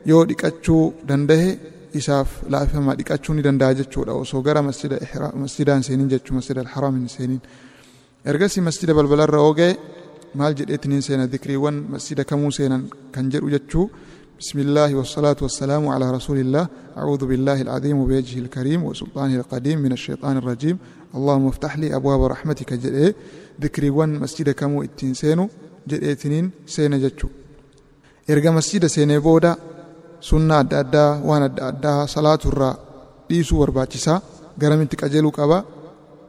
yoo 0.09 0.21
dhiqachuu 0.29 0.81
dandahe 1.09 1.49
isaaf 1.99 2.29
laafama 2.53 2.91
dhiqachuu 2.99 3.33
ni 3.37 3.41
danda'a 3.47 3.73
jechuudha 3.79 4.13
osoo 4.23 4.41
gara 4.47 4.61
masjida 4.69 4.97
masjidaan 5.43 5.81
seenin 5.87 6.07
jechuu 6.13 6.33
masjida 6.39 6.59
alharam 6.65 6.93
hin 6.99 7.09
seenin 7.15 7.39
ergasii 8.31 8.61
masjida 8.69 8.93
balbalarra 8.99 9.39
oo 9.47 9.53
ga'e 9.59 9.71
maal 10.39 10.53
jedheetiniin 10.59 11.01
seena 11.07 11.25
dikriiwwan 11.33 11.75
masjida 11.93 12.23
kamuu 12.29 12.51
seenan 12.59 12.83
kan 13.15 13.25
jedhu 13.33 13.49
jechuu 13.57 13.85
بسم 14.43 14.59
الله 14.65 14.89
والصلاة 14.99 15.35
والسلام 15.45 15.83
على 15.93 16.05
رسول 16.17 16.37
الله 16.43 16.65
أعوذ 17.01 17.21
بالله 17.29 17.57
العظيم 17.65 17.95
وبوجهه 18.01 18.39
الكريم 18.45 18.79
وسلطانه 18.87 19.35
القديم 19.41 19.77
من 19.85 19.91
الشيطان 19.97 20.35
الرجيم 20.41 20.75
اللهم 21.17 21.45
افتح 21.53 21.71
لي 21.81 21.87
أبواب 21.97 22.21
رحمتك 22.33 22.69
جدئ 22.83 23.13
ذكري 23.63 23.89
ون 23.97 24.09
مسجد 24.23 24.47
كمو 24.59 24.77
اتين 24.87 25.13
سينو 25.21 25.45
تنين 26.21 26.45
سينا 26.75 26.97
جتشو 27.03 27.27
إرقى 28.31 28.49
مسجد 28.57 28.83
سينا 28.95 29.15
بودا 29.25 29.51
sunnaa 30.27 30.59
adda 30.63 30.77
addaa 30.83 31.11
waan 31.29 31.43
adda 31.47 31.63
addaa 31.71 32.07
salaaturraa 32.13 32.75
dhiisuu 33.29 33.59
barbaachisaa 33.61 34.17
garamitti 34.61 34.95
qajeeluu 35.01 35.31
qaba 35.39 35.57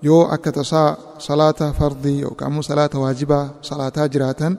yoo 0.09 0.23
akka 0.35 0.51
tasaa 0.59 0.89
salaata 1.27 1.67
fardii 1.79 2.21
yookaan 2.25 2.51
immoo 2.51 2.63
salaata 2.71 2.97
waajibaa 3.05 3.45
salaataa 3.69 4.07
jiraatan 4.13 4.55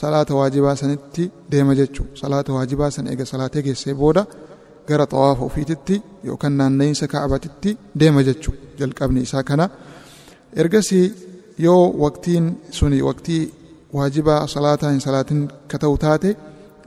salaata 0.00 0.32
waajibaa 0.38 0.76
sanitti 0.80 1.24
deema 1.52 1.74
jechuudha. 1.80 2.12
Salaata 2.20 2.52
waajibaa 2.56 2.90
san 2.96 3.06
eega 3.12 3.24
salaatee 3.32 3.62
geessee 3.66 3.94
booda 4.00 4.22
gara 4.88 5.06
xawaafa 5.12 5.42
ofiititti 5.48 5.96
yookaan 6.28 6.54
naanna'insa 6.58 7.06
kaabatitti 7.14 7.70
deema 8.00 8.20
jechuudha 8.28 8.62
jalqabni 8.80 9.20
isaa 9.26 9.42
kana. 9.48 9.66
Ergasii 10.60 11.06
yoo 11.66 11.82
waqtiin 12.04 12.46
suni 12.78 12.98
waqtii 13.08 13.42
waajibaa 13.96 14.46
salaataa 14.54 14.90
hin 14.94 15.00
salaatin 15.06 15.40
ka 15.70 15.76
ta'u 15.82 15.96
taate 16.04 16.30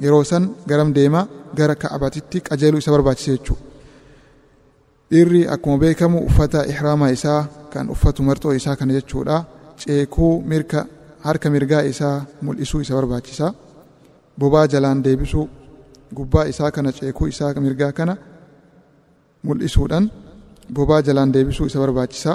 yeroo 0.04 0.24
san 0.32 0.44
garam 0.70 0.90
deemaa 0.98 1.26
gara 1.58 1.76
kaabatitti 1.84 2.38
qajeeluu 2.48 2.80
isa 2.84 2.92
barbaachisa 2.96 3.32
jechuu 3.36 3.58
dhiirri 5.12 5.42
akkuma 5.54 5.78
beekamu 5.84 6.18
uffata 6.30 6.60
ihraamaa 6.74 7.12
isaa 7.18 7.42
kan 7.74 7.86
uffatu 7.94 8.24
marxoo 8.24 8.54
isaa 8.60 8.76
kana 8.80 8.94
jechuudha. 8.98 9.38
Ceekuu 9.82 10.34
mirka 10.52 10.80
harka 11.26 11.48
mirgaa 11.50 11.82
isaa 11.92 12.16
mul'isuu 12.46 12.82
isa 12.86 12.94
barbaachisa. 13.00 13.48
Bobaa 14.40 14.66
jalaan 14.74 15.00
deebisuu 15.06 15.46
gubbaa 16.18 16.46
isaa 16.52 16.72
kana 16.76 16.92
ceekuu 16.98 17.28
isaa 17.34 17.54
mirgaa 17.66 17.92
kana 17.98 18.14
mul'isuudhaan 19.46 20.06
bobaa 20.76 21.02
jalaan 21.08 21.34
deebisuu 21.36 21.66
isa 21.72 21.80
barbaachisa. 21.84 22.32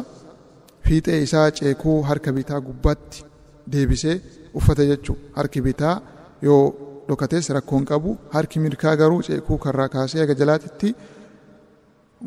Fiixee 0.87 1.23
isaa 1.27 1.51
ceekuu 1.59 1.97
harka 2.09 2.31
bitaa 2.37 2.61
gubbaatti 2.69 3.25
deebisee 3.73 4.17
uffata 4.59 4.85
jechuu 4.91 5.17
harki 5.37 5.61
bitaa 5.67 5.95
yoo 6.43 6.65
dhokates 7.09 7.47
rakkoon 7.57 7.85
qabu 7.91 8.11
harki 8.35 8.59
mirgaa 8.65 8.95
garuu 9.01 9.21
ceekuu 9.27 9.59
karraa 9.65 9.89
kaasee 9.95 10.21
aga 10.25 10.35
jalaatitti 10.41 10.89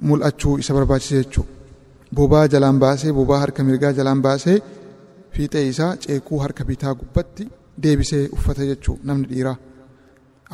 mul'achuu 0.08 0.58
isa 0.62 0.74
barbaachisa 0.78 1.16
jechuu 1.22 1.46
bobaa 2.18 2.46
jalaan 2.54 2.78
baasee 2.84 3.12
bobaa 3.20 3.40
harka 3.44 3.62
mirgaa 3.70 3.94
jalaan 4.00 4.22
baasee 4.26 4.58
fiixee 5.36 5.66
isaa 5.72 5.92
ceekuu 6.04 6.38
harka 6.44 6.64
bitaa 6.70 6.94
gubbatti 7.00 7.44
deebisee 7.84 8.24
uffata 8.36 8.64
jechuu 8.70 8.96
namni 9.08 9.28
dhiiraa. 9.32 9.58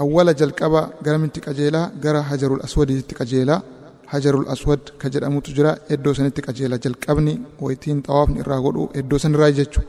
Awwala 0.01 0.33
jalqaba 0.39 0.81
garamitti 1.05 1.39
qajeelaa 1.45 1.85
gara 2.03 2.21
hajarul 2.29 2.61
aswadiitti 2.67 3.15
qajeelaa. 3.19 3.61
Hajarul 4.11 4.45
aswad 4.53 4.83
ka 5.01 5.07
jedhamutu 5.13 5.49
jira 5.57 5.71
iddoo 5.93 6.13
sanitti 6.17 6.41
qajeela. 6.47 6.77
Jalqabni 6.83 7.33
wayitiin 7.63 7.99
xawaafni 8.07 8.39
irraa 8.43 8.59
godhu 8.65 8.83
iddoo 8.99 9.19
san 9.23 9.33
irraa 9.35 9.51
jechuu 9.59 9.83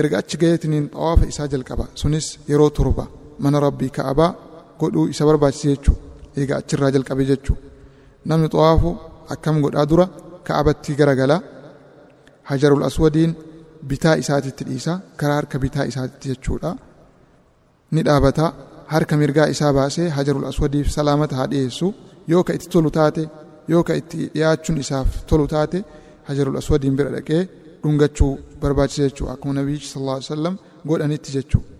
erga 0.00 0.16
achi 0.22 0.36
gaheetiniin 0.42 0.86
xawaafa 0.94 1.24
isaa 1.32 1.48
jalqaba. 1.54 1.84
Sunis 2.00 2.26
yeroo 2.50 2.70
torba 2.78 3.04
mana 3.42 3.58
rabbii 3.66 3.90
ka'abaa 3.96 4.30
godhuu 4.80 5.06
isa 5.12 5.22
barbaachisa 5.28 5.68
jechuu 5.74 5.96
eega 6.38 6.54
achirraa 6.60 6.90
jalqabe 6.94 7.24
jechuu 7.30 7.56
namni 8.28 8.48
xawaafu 8.54 8.90
akkam 9.34 9.56
godhaa 9.64 9.86
dura 9.90 10.06
ka'abatti 10.46 10.98
garagalaa 11.00 11.40
hajarul 12.50 12.84
aswadiin 12.88 13.32
bitaa 13.90 14.16
isaatitti 14.22 14.62
dhiisa 14.68 14.92
karaa 15.20 15.38
harka 15.40 15.56
bitaa 15.64 15.84
isaatitti 15.90 16.26
jechuudha 16.32 16.70
ni 17.94 18.00
dhaabata 18.08 18.46
harka 18.92 19.14
mirgaa 19.20 19.48
isaa 19.54 19.72
baasee 19.78 20.08
hajarul 20.16 20.46
aswadiif 20.50 20.88
salaamata 20.96 21.34
haa 21.38 21.48
dhiyeessu 21.52 21.88
yoo 22.32 22.42
ka 22.46 22.52
itti 22.56 22.68
tolu 22.74 22.90
taate 22.98 23.22
yoo 23.72 23.82
ka 23.88 23.92
itti 24.00 24.18
dhiyaachuun 24.34 24.78
isaaf 24.84 25.08
tolu 25.30 25.46
taate 25.54 25.78
hajarul 26.28 26.56
aswadiin 26.62 26.94
bira 26.98 27.10
dhaqee 27.16 27.42
dhungachuu 27.82 28.32
barbaachisa 28.62 29.02
jechuudha 29.08 29.32
akkuma 29.34 29.54
nabiyyi 29.58 29.88
sallallahu 29.90 30.18
alaihi 30.18 30.30
wasallam 30.30 30.54
godhanitti 30.88 31.30
jechuudha 31.36 31.77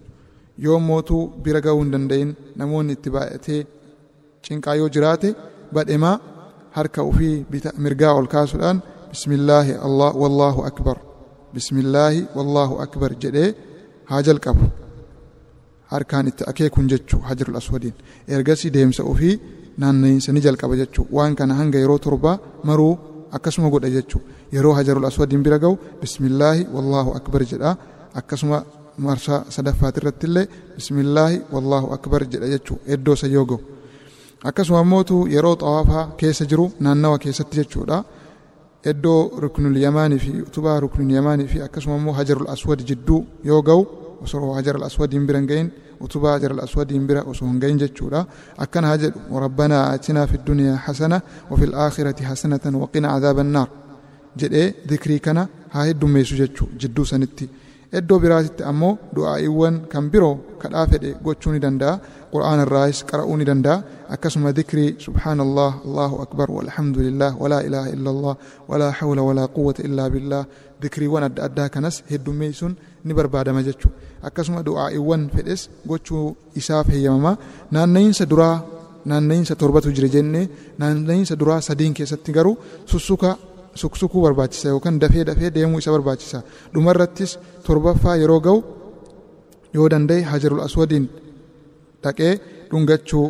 yoo 0.65 0.79
mootuu 0.89 1.23
bira 1.45 1.61
ga'uu 1.67 1.81
hin 1.83 1.93
danda'in 1.95 2.31
namoonni 2.61 2.93
itti 2.97 3.11
baay'atee 3.17 3.61
cinqaa 4.47 4.75
yoo 4.81 4.89
jiraate 4.95 5.29
badhemaa 5.75 6.17
harka 6.77 7.01
ofii 7.11 7.37
mirgaa 7.85 8.13
ol 8.21 8.27
kaasuudhaan 8.35 8.79
bismillaahi 9.13 9.73
wallaahu 10.23 10.61
akbar 10.71 10.97
bismillaahi 11.55 12.21
wallaahu 12.37 12.75
akbar 12.85 13.11
jedhee 13.23 13.51
haa 14.11 14.23
jalqabu 14.29 14.65
harkaan 15.93 16.27
itti 16.31 16.43
akeekun 16.51 16.87
jechuu 16.93 17.21
hajarul 17.29 17.57
aswadiin 17.61 17.95
ergasii 18.37 18.71
deemsa 18.77 19.03
ofii 19.13 19.35
naanna'insa 19.83 20.31
ni 20.33 20.41
jalqaba 20.47 20.75
jechuu 20.81 21.07
waan 21.17 21.35
kana 21.39 21.55
hanga 21.61 21.79
yeroo 21.83 21.99
torbaa 22.07 22.37
maruu 22.69 22.95
akkasuma 23.37 23.69
godha 23.75 23.91
jechuu 23.97 24.21
yeroo 24.57 24.75
hajarul 24.79 25.07
aswadiin 25.11 25.43
bira 25.47 25.59
ga'u 25.65 25.75
bismillaahi 26.03 26.63
wallaahu 26.75 27.11
akbar 27.19 27.41
jedha 27.53 27.71
akkasuma 28.21 28.59
marsaa 29.07 29.41
sadaffaati 29.57 29.99
irratti 30.01 30.27
illee 30.29 30.47
bismillaahi 30.77 31.37
wallaahu 31.55 31.87
akbar 31.97 32.21
jedha 32.33 32.49
jechuu 32.55 32.79
iddoo 32.95 33.15
isa 33.19 33.27
yoo 33.37 33.45
ga'u 33.51 33.61
akkasuma 34.51 34.83
mootu 34.93 35.17
yeroo 35.35 35.57
xawaafaa 35.63 36.05
keessa 36.21 36.45
jiru 36.51 36.67
naannawa 36.85 37.19
keessatti 37.25 37.57
jechuudha 37.61 37.99
iddoo 38.93 39.21
ruknul 39.45 39.77
yamaanii 39.85 40.19
fi 40.25 40.31
utubaa 40.49 40.77
ruknul 40.85 41.11
yamaanii 41.19 41.49
fi 41.53 41.59
akkasuma 41.67 41.97
immoo 42.01 42.15
hajarul 42.21 42.49
aswad 42.55 42.81
jidduu 42.91 43.21
yoo 43.51 43.63
ga'u 43.69 43.83
osoo 44.25 44.53
hajarul 44.59 44.85
aswadiin 44.89 45.27
bira 45.27 45.39
hin 45.41 45.49
ga'in 45.51 45.69
utubaa 46.07 46.33
hajarul 46.37 46.61
aswadiin 46.67 47.07
bira 47.09 47.23
osoo 47.33 47.49
hin 47.51 47.59
ga'in 47.65 47.79
jechuudha 47.83 48.21
akkana 48.65 48.87
haa 48.91 48.99
jedhu 49.05 49.41
rabbanaa 49.45 49.85
atinaa 49.97 50.27
fi 50.33 50.39
duniyaa 50.47 50.77
hasana 50.87 51.21
wa 51.51 51.57
fil 51.61 51.75
aakhirati 51.85 52.25
hasanatan 52.31 52.75
wa 52.83 52.89
qina 52.95 53.09
cadaaba 53.15 53.41
annaar 53.47 53.69
jedhee 54.43 54.67
dikrii 54.91 55.19
kana 55.27 55.49
haa 55.75 55.85
heddummeessu 55.91 56.35
jechuu 56.43 56.69
jidduu 56.83 57.05
sanitti 57.13 57.49
iddoo 57.93 58.19
biraatitti 58.23 58.63
ammoo 58.71 58.99
du'aa'iiwwan 59.17 59.75
kan 59.93 60.11
biroo 60.13 60.35
kadhaa 60.63 60.87
fedhe 60.93 61.11
gochuu 61.25 61.53
ni 61.55 61.61
danda'a 61.65 61.95
qur'aan 62.33 62.61
irraas 62.65 62.99
qara'uu 63.11 63.37
ni 63.41 63.45
danda'a 63.51 63.77
akkasuma 64.15 64.53
dikrii 64.59 64.91
subhaanallah 65.05 65.71
allahu 65.87 66.17
akbar 66.25 66.49
walhamdulillah 66.57 67.31
walaa 67.43 67.63
ilaaha 67.69 67.89
illallah 67.97 68.35
walaa 68.71 68.93
hawla 69.01 69.23
walaa 69.29 69.49
quwwata 69.57 69.81
illaa 69.89 70.09
billah 70.15 70.43
dikriiwwan 70.83 71.25
adda 71.29 71.43
addaa 71.49 71.69
kanas 71.75 71.97
heddummeessuun 72.11 72.75
ni 73.05 73.13
barbaadama 73.19 73.63
jechuu 73.69 73.91
akkasuma 74.29 74.61
du'aa'iiwwan 74.69 75.23
fedhes 75.35 75.63
gochuu 75.91 76.27
isaaf 76.61 76.87
heeyyamama 76.95 77.33
naanna'insa 77.75 78.25
duraa 78.33 78.57
naanna'insa 79.11 79.55
torbatu 79.63 79.89
jira 79.97 80.09
jennee 80.17 80.45
naanna'insa 80.81 81.35
duraa 81.41 81.61
sadiin 81.69 81.95
keessatti 81.99 82.33
garuu 82.37 82.57
sussuka 82.93 83.31
suksukuu 83.75 84.23
barbaachisa 84.27 84.69
yookaan 84.75 84.99
dafee 85.03 85.25
dafee 85.25 85.51
deemuu 85.55 85.79
isa 85.79 85.91
barbaachisa. 85.97 86.43
Dhumarrattis 86.75 87.39
torbaffaa 87.67 88.17
yeroo 88.23 88.41
ga'u 88.47 88.59
yoo 89.77 89.89
danda'e 89.93 90.23
hajarul 90.31 90.61
aswadiin 90.67 91.07
dhaqee 92.05 92.33
dhungachuu 92.71 93.27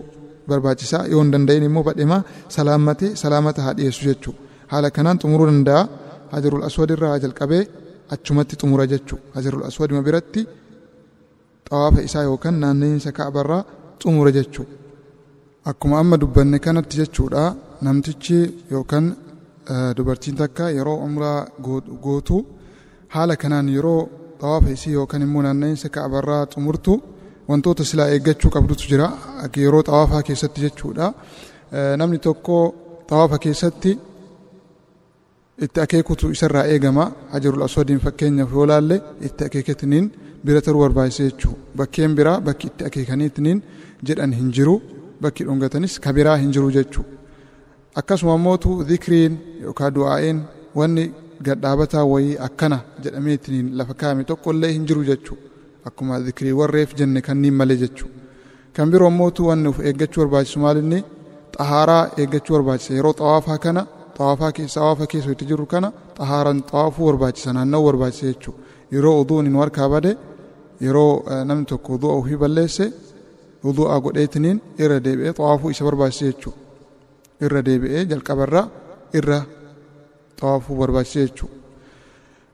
barbaachisa. 0.49 0.99
Yoo 1.12 1.21
hin 1.23 1.33
danda'in 1.35 1.64
immoo 1.68 1.83
badhema 1.88 2.18
salaammatee 2.57 3.11
salaamata 3.23 3.62
haa 3.62 3.75
dhiyeessu 3.78 4.02
jechuu. 4.11 4.35
Haala 4.73 4.90
kanaan 4.90 5.18
xumuruu 5.23 5.47
danda'a. 5.50 5.83
Hajarul 6.33 6.64
aswad 6.68 6.90
irraa 6.95 7.18
jalqabee 7.25 7.62
achumatti 8.14 8.54
xumura 8.61 8.85
jechuu. 8.92 9.18
Hajarul 9.35 9.64
aswadima 9.68 10.02
biratti 10.07 10.40
xawaafa 11.68 12.00
isaa 12.09 12.25
yookaan 12.28 12.57
naanna'insa 12.62 13.11
ka'abarraa 13.18 13.62
xumura 14.00 14.30
jechuu. 14.38 14.66
Akkuma 15.71 15.97
amma 16.02 16.16
dubbanne 16.23 16.59
kanatti 16.66 16.95
jechuudha. 17.00 17.45
Namtichi 17.85 18.38
yookaan 18.75 19.07
dubartiin 19.96 20.37
takka 20.37 20.70
yeroo 20.78 20.96
umraa 21.06 21.46
gootu 22.06 22.37
haala 23.14 23.37
kanaan 23.42 23.68
yeroo 23.76 24.00
xawaafa 24.40 24.70
isii 24.76 24.92
yookaan 24.98 25.22
immoo 25.26 25.42
naanna'insa 25.46 25.88
ka'abarraa 25.94 26.42
xumurtu 26.52 26.92
wantoota 27.48 27.84
silaa 27.90 28.08
eeggachuu 28.14 28.50
qabdutu 28.56 28.84
jira. 28.90 29.06
Yeroo 29.56 29.82
xawaafaa 29.88 30.22
keessatti 30.28 30.60
jechuudha. 30.64 31.06
Namni 32.00 32.18
tokko 32.26 32.56
xawaafa 33.10 33.38
keessatti 33.44 33.90
itti 35.64 35.80
akeekutu 35.80 36.30
isarraa 36.37 36.64
eegama. 36.72 37.04
Hajarul 37.32 37.62
aswadiin 37.68 38.00
fakkeenyaaf 38.06 38.50
yoo 38.56 38.66
laalle 38.70 38.96
itti 39.26 39.44
akeekatiniin 39.48 40.06
bira 40.44 40.60
taruu 40.62 40.82
barbaachisa 40.84 41.25
jechuu. 41.28 41.54
Bakkeen 41.76 42.14
biraa 42.18 42.40
bakki 42.40 42.66
itti 42.72 42.84
akeekaniitiniin 42.88 43.62
jedhan 44.06 44.32
hin 44.40 44.52
jiru. 44.56 44.80
Bakki 45.22 45.44
dhungatanis 45.44 45.98
ka 46.00 46.12
biraa 46.12 46.37
hin 46.42 46.52
jiru 46.52 46.70
jechuu 46.70 47.04
akkasuma 48.00 48.35
immootu 48.38 48.71
dhikriin 48.88 49.33
yookaan 49.64 49.93
du'aa'een 49.97 50.38
wanni 50.78 51.05
gadhaabataa 51.47 52.05
wayii 52.12 52.37
akkana 52.47 52.78
jedhameetiniin 53.05 53.67
lafa 53.78 53.95
kaa'ame 54.00 54.25
tokkollee 54.31 54.71
hin 54.73 54.85
jiru 54.88 55.02
jechuu. 55.11 55.38
Akkuma 55.88 56.19
dhikrii 56.26 56.52
warreef 56.61 56.90
jenne 56.99 57.21
kanniin 57.28 57.55
malee 57.61 57.76
jechuu. 57.83 58.09
Kan 58.75 58.90
biroo 58.93 59.09
immootu 59.14 59.47
wanni 59.49 59.69
of 59.73 59.78
eeggachuu 59.81 60.21
barbaachisu 60.25 60.59
maalinni 60.64 60.99
xahaaraa 61.57 62.05
eeggachuu 62.21 62.55
barbaachisa 62.57 62.95
yeroo 62.99 63.14
xawaafaa 63.21 63.59
kana 63.64 63.83
xawaafaa 64.19 64.52
keessa 64.57 64.81
xawaafa 64.81 65.07
keessa 65.12 65.31
itti 65.35 65.45
jiru 65.50 65.67
kana 65.73 65.88
xahaaraan 66.19 66.61
xawaafuu 66.71 67.07
barbaachisa 67.11 67.52
naanna'uu 67.59 67.87
barbaachisa 67.88 68.26
jechuu. 68.33 68.55
Yeroo 68.95 69.17
uduun 69.23 69.45
hin 69.50 69.57
warkaa 69.62 69.88
bade 69.95 70.12
yeroo 70.87 71.12
namni 71.50 71.64
tokko 71.73 71.90
udu'a 71.99 72.14
ofii 72.21 72.38
balleesse 72.45 72.87
udu'a 73.73 73.97
godheetiniin 74.07 74.59
irra 74.83 74.99
deebi'ee 75.05 75.33
xawaafuu 75.38 75.71
isa 75.75 75.85
barbaachisa 75.90 76.25
jechuu 76.33 76.55
irra 77.45 77.61
deebi'ee 77.68 78.02
jalqabarraa 78.11 78.66
irra 79.18 79.38
xawaafuu 80.40 80.76
barbaachisa 80.80 81.21
jechuu 81.26 81.50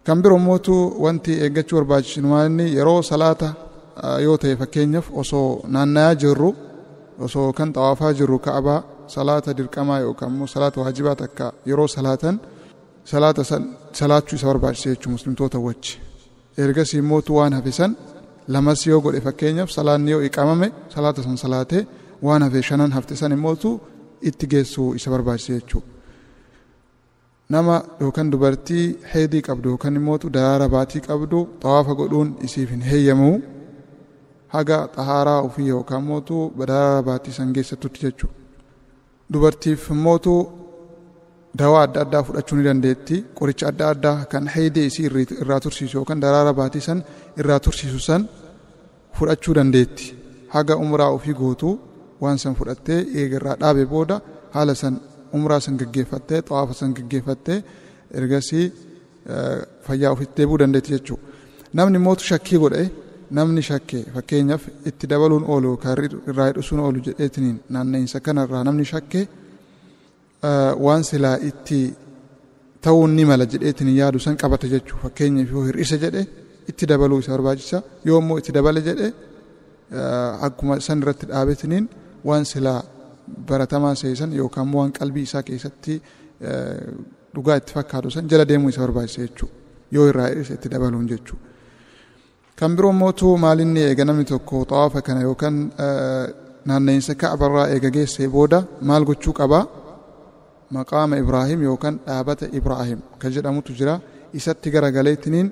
kan 0.06 0.18
biroo 0.22 0.38
immootu 0.42 0.74
wanti 1.04 1.32
eeggachuu 1.44 1.76
barbaachisu 1.80 2.20
maalinni 2.32 2.66
yeroo 2.78 3.00
salaata 3.10 3.48
yoo 4.26 4.36
ta'e 4.42 4.54
fakkeenyaaf 4.62 5.06
osoo 5.22 5.48
naanna'aa 5.74 6.14
jirru 6.22 6.50
osoo 7.26 7.48
kan 7.58 7.68
xawaafaa 7.76 8.12
jirru 8.18 8.38
ka'abaa 8.46 8.80
salaata 9.14 9.50
dirqamaa 9.58 10.00
yookaan 10.04 10.30
immoo 10.32 10.46
salaata 10.54 10.80
waajibaa 10.82 11.16
takka 11.22 11.46
yeroo 11.70 11.88
salaatan 11.96 12.36
salaata 13.12 13.42
salaachuu 14.00 14.36
isa 14.38 14.46
barbaachisa 14.50 14.88
jechuudha 14.90 15.12
muslimtoota 15.16 15.58
wajji. 15.66 15.92
Ergasii 16.64 16.98
immootu 17.04 17.30
waan 17.36 17.52
hafe 17.58 17.72
san 17.78 17.92
lamas 18.54 18.80
yoo 18.86 19.00
godhe 19.04 19.20
fakkeenyaaf 19.26 19.70
salaanni 19.76 20.10
yoo 20.14 20.22
iqamame 20.28 20.68
salaata 20.94 21.20
san 21.26 21.36
salaatee 21.44 21.82
waan 22.26 22.42
hafe 22.46 22.62
shanan 22.68 22.90
hafte 22.96 23.14
san 23.20 23.32
immootu 23.36 23.70
itti 24.28 24.46
geessuu 24.52 24.88
isa 24.98 25.08
barbaachisa 25.14 25.52
jechuudha. 25.58 25.88
nama 27.54 27.74
yookaan 28.02 28.30
dubartii 28.32 28.84
heedii 29.12 29.42
qabdu 29.48 29.68
yookaan 29.72 29.96
immootu 30.00 30.26
daraara 30.36 30.66
baatii 30.74 31.02
qabdu 31.08 31.38
xawaafa 31.62 31.92
godhuun 32.00 32.30
isiif 32.46 32.70
hin 32.74 32.82
heeyyamu 32.90 33.30
haga 34.54 34.78
xahaaraa 34.96 35.40
ofii 35.48 35.68
yookaan 35.74 36.02
immootu 36.04 36.36
daraara 36.58 37.02
baatii 37.08 37.32
san 37.38 37.52
geessatutti 37.56 38.00
jechuudha. 38.06 38.34
dubartiif 39.32 39.80
immootu 39.94 40.34
dawaa 41.60 41.82
adda 41.86 42.00
addaa 42.04 42.22
fudhachuu 42.26 42.56
ni 42.58 42.64
dandeetti 42.68 43.16
qoricha 43.38 43.66
adda 43.70 43.84
addaa 43.94 44.16
kan 44.32 44.44
heedii 44.54 44.86
isii 44.90 45.06
irraa 45.42 45.60
tursiisu 45.64 45.94
yookaan 45.98 46.20
daraara 46.24 46.52
baatii 46.60 46.80
san 46.88 46.98
irraa 47.40 47.60
tursiisu 47.66 48.00
san 48.08 48.22
fudhachuu 49.18 49.54
dandeetti 49.58 50.06
haga 50.54 50.74
umraa 50.84 51.10
ofii 51.16 51.34
gootu 51.42 51.68
waan 52.22 52.38
san 52.42 52.54
fudhattee 52.58 53.00
eega 53.20 53.36
irraa 53.38 53.56
dhaabe 53.62 53.84
booda 53.92 54.16
haala 54.56 54.74
san 54.82 54.94
umraa 55.36 55.60
san 55.66 55.74
gaggeeffattee 55.82 56.40
xawaafa 56.48 56.74
san 56.80 56.90
gaggeeffattee 56.98 57.58
ergasii 58.18 58.66
fayyaa 59.86 60.10
ofitti 60.16 60.36
deebuu 60.38 60.58
dandeetti 60.62 60.90
jechuudha. 60.96 61.24
Namni 61.78 61.96
immootu 62.00 62.24
shakkii 62.30 62.58
godhe 62.64 62.82
namni 63.38 63.62
shakke 63.70 63.98
fakkeenyaaf 64.14 64.62
itti 64.90 65.04
dabaluun 65.12 65.44
oolu 65.52 65.66
yookaan 65.72 65.96
irraa 66.30 66.46
hidhusuun 66.50 66.80
oolu 66.86 66.98
jedheetiniin 67.06 67.56
naanna'insa 67.74 68.18
kanarraa 68.26 68.62
namni 68.68 68.84
shakke 68.92 69.20
waan 70.86 71.02
silaa 71.10 71.36
itti 71.50 71.78
ta'uun 72.84 73.10
ni 73.16 73.24
mala 73.30 73.44
jedheetiniin 73.52 73.96
yaadu 74.02 74.18
san 74.26 74.36
qabata 74.42 74.66
jechuudha. 74.74 75.02
Fakkeenyaaf 75.04 75.50
yoo 75.54 75.64
hir'isa 75.68 75.96
jedhe 76.04 76.22
itti 76.70 76.84
dabaluu 76.90 77.18
isa 77.22 77.30
barbaachisa 77.34 77.78
yoo 78.08 78.18
immoo 78.22 78.38
itti 78.40 78.52
dabale 78.58 78.80
jedhe 78.88 79.08
akkuma 80.46 80.74
san 80.86 80.98
irratti 81.02 81.26
dhaabetiniin 81.32 81.84
waan 82.28 82.44
silaa 82.52 82.80
baratamaa 83.48 83.94
seesan 84.02 84.32
yookaan 84.40 84.66
immoo 84.66 84.80
waan 84.82 84.92
qalbii 84.98 85.22
isaa 85.28 85.42
keessatti 85.48 85.94
dhugaa 87.34 87.56
itti 87.60 87.72
fakkaatu 87.76 88.10
san 88.14 88.28
jala 88.30 88.44
deemuu 88.48 88.68
isa 88.72 88.80
barbaachisa 88.84 89.20
jechuudha. 89.26 89.54
Yoo 89.94 90.06
irraa 90.10 90.28
hir'isa 90.30 90.54
itti 90.58 90.68
dabaluun 90.74 91.06
jechuudha. 91.12 91.44
Kan 92.58 92.76
biroo 92.76 92.90
immootu 92.94 93.36
maalinni 93.44 93.80
eega 93.88 94.04
namni 94.04 94.24
tokko 94.32 94.64
xawaafa 94.70 95.00
kana 95.06 95.20
yookaan 95.28 95.56
naanna'insa 96.68 97.14
ka'abarraa 97.22 97.66
eega 97.74 97.90
geessee 97.96 98.28
booda 98.34 98.58
maal 98.88 99.04
gochuu 99.10 99.32
qabaa? 99.40 99.64
Maqaama 100.76 101.16
Ibraahim 101.22 101.60
yookaan 101.68 101.96
dhaabata 102.06 102.46
Ibraahim 102.58 103.00
kan 103.18 103.30
jedhamutu 103.36 103.72
jira. 103.78 104.00
Isatti 104.38 104.70
garagaleettiniin 104.74 105.48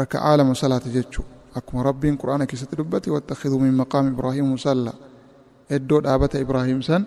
raka'aa 0.00 0.36
lama 0.38 0.54
salaata 0.54 0.88
jechuudha. 0.96 1.30
Akkuma 1.58 1.82
rabbiin 1.88 2.16
quraana 2.20 2.46
keessatti 2.46 2.76
dubbate 2.80 3.10
wattakhiduu 3.10 3.58
min 3.60 3.74
maqaama 3.82 4.08
Ibraahim 4.14 4.46
musalla. 4.54 4.92
Iddoo 5.76 6.00
dhaabata 6.04 6.36
Ibraahim 6.44 6.80
san 6.88 7.02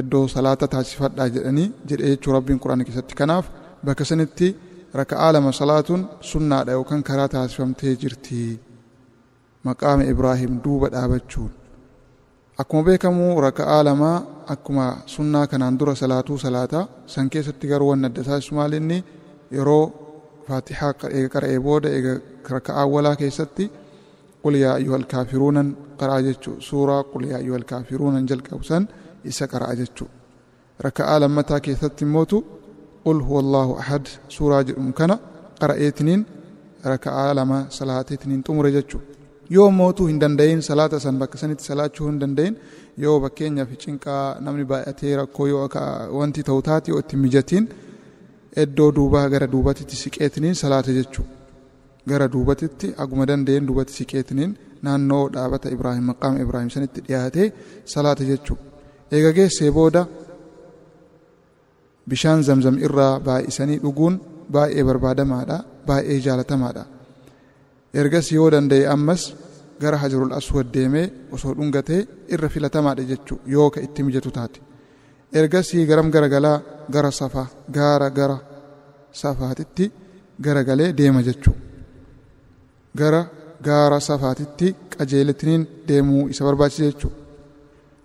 iddoo 0.00 0.24
salaata 0.34 0.66
taasifadhaa 0.74 1.28
jedhanii 1.36 1.68
jedhe 1.88 2.06
jechuu 2.12 2.32
rabbiin 2.36 2.58
quraana 2.62 2.84
keessatti. 2.88 3.14
Kanaaf 3.20 3.46
bakka 3.86 4.04
sanitti 4.10 4.48
raka'aa 5.00 5.30
lama 5.36 5.50
salaatuun 5.60 6.02
sunnaadha 6.32 6.72
yookaan 6.78 7.02
karaa 7.08 7.28
taasifamtee 7.34 7.94
jirti. 8.02 8.40
Maqaama 9.66 10.04
ibraahim 10.12 10.52
duuba 10.64 10.88
dhaabachuun. 10.94 11.50
Akkuma 12.60 12.82
beekamu 12.86 13.26
raka'aa 13.46 13.82
lama 13.88 14.10
akkuma 14.54 14.86
sunnaa 15.14 15.46
kanaan 15.50 15.78
dura 15.78 15.94
salaatuu 16.02 16.38
salaataa 16.44 16.84
san 17.06 17.26
keessatti 17.32 17.66
garuu 17.72 17.88
wanni 17.90 18.06
adda 18.10 18.22
taasisu 18.28 18.52
maal 18.58 18.72
inni 18.78 18.98
yeroo 19.56 19.84
faatixaa 20.48 20.92
eega 21.16 21.28
qara'ee 21.34 21.58
booda 21.66 21.88
eega 21.96 22.12
raka'aa 22.54 22.84
walaa 22.94 23.16
keessatti 23.22 23.64
qul 24.42 24.54
yaa 24.64 24.74
ayyuhal 24.78 25.04
kaafiruunan 25.12 25.68
qara'a 26.00 26.20
jechuu 26.28 26.54
suuraa 26.68 27.02
qul 27.12 27.24
yaa 27.30 27.38
ayyuhal 27.42 27.64
kaafiruunan 27.72 28.24
jalqabu 28.30 28.64
san 28.70 28.82
isa 29.30 29.44
qara'a 29.52 29.74
jechuu 29.80 30.08
raka'aa 30.86 31.18
lammataa 31.24 31.60
keessatti 31.66 32.02
immootu 32.08 32.38
qul 33.04 33.18
huwa 33.28 33.40
allahu 33.44 33.72
ahad 33.82 34.04
suuraa 34.36 34.62
jedhamu 34.68 34.92
kana 35.00 35.16
qara'eetiniin 35.60 36.20
raka'aa 36.92 37.30
lama 37.38 37.58
salaateetiniin 37.78 38.42
xumure 38.46 38.70
jechuu 38.76 39.00
yoo 39.56 39.68
mootuu 39.78 40.06
hin 40.10 40.18
danda'in 40.22 40.60
salaata 40.68 40.98
san 41.04 41.16
bakka 41.22 41.36
sanitti 41.42 41.64
salaachuu 41.70 42.06
hin 42.10 42.18
danda'in 42.22 42.54
yoo 43.04 43.16
fakkeenyaaf 43.24 43.70
cinqaa 43.84 44.24
namni 44.46 44.64
baay'atee 44.72 45.12
rakkoo 45.20 45.46
yoo 45.52 45.66
wanti 46.18 46.40
ta'u 46.48 46.60
taate 46.68 46.88
yoo 46.92 47.00
itti 47.04 47.16
mijatiin 47.24 47.64
iddoo 48.64 48.88
duubaa 48.96 49.26
gara 49.34 49.46
duubatitti 49.54 49.96
siqeetiniin 50.02 50.54
salaata 50.62 50.92
jechuu 50.98 51.24
gara 52.08 52.26
duubatitti 52.32 52.94
aguma 53.02 53.24
danda'een 53.30 53.66
duubatti 53.68 53.92
siqeetiniin 53.98 54.52
naannoo 54.82 55.24
dhaabata 55.34 55.68
ibraahim 55.76 56.04
maqaama 56.10 56.38
ibraahim 56.44 56.70
sanitti 56.74 57.00
dhiyaatee 57.06 57.46
salaata 57.92 58.24
jechuu. 58.30 58.56
Eega 59.14 59.30
geessee 59.38 59.70
booda 59.78 60.02
bishaan 62.10 62.40
zamzam 62.48 62.76
irraa 62.86 63.14
baay'isanii 63.26 63.78
dhuguun 63.84 64.14
baay'ee 64.54 64.84
barbaadamaadha 64.88 65.56
baay'ee 65.88 66.18
jaalatamaadha. 66.26 66.84
Ergas 68.00 68.26
yoo 68.36 68.48
danda'e 68.54 68.86
ammas 68.94 69.22
gara 69.82 69.96
hajarul 70.02 70.32
aswad 70.40 70.66
deemee 70.74 71.06
osoo 71.34 71.52
dhungatee 71.58 72.00
irra 72.34 72.48
filatamaadha 72.54 73.02
jechuu 73.10 73.38
yoo 73.54 73.68
ka 73.74 73.80
itti 73.86 74.00
mijatu 74.06 74.30
taate. 74.36 74.60
Ergasii 75.38 75.86
garam 75.90 76.08
garagalaa 76.14 76.58
gara 76.94 77.10
safa 77.20 77.44
gaara 77.76 78.08
gara 78.18 78.36
safaatitti 79.22 79.84
garagalee 80.44 80.92
deema 80.98 81.22
jechuu 81.28 81.54
gara 82.98 83.20
gaara 83.66 83.98
safaatitti 84.08 84.66
qajeeletiniin 84.96 85.62
deemuu 85.88 86.28
isa 86.32 86.44
barbaachisa 86.44 86.84
jechuu 86.90 87.12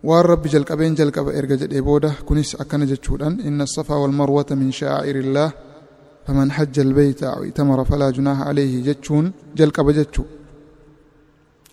waan 0.10 0.26
rabbi 0.32 0.50
jalqabeen 0.54 0.93
jalqaba 1.00 1.30
erga 1.39 1.56
jedhee 1.62 1.82
booda 1.89 2.10
kunis 2.28 2.50
akkana 2.62 2.86
jechuudhaan 2.91 3.36
inna 3.50 3.65
safaa 3.76 4.00
walmarwata 4.04 4.54
min 4.62 4.71
sha'aa'irillaah 4.80 5.52
faman 6.26 6.50
hajja 6.58 6.82
albayta 6.88 7.26
aw 7.36 7.41
itamara 7.52 7.84
falaa 7.91 8.12
junaaha 8.17 8.43
alayhi 8.52 8.80
jechuun 8.88 9.26
jalqaba 9.60 9.91
jechuu 10.00 10.26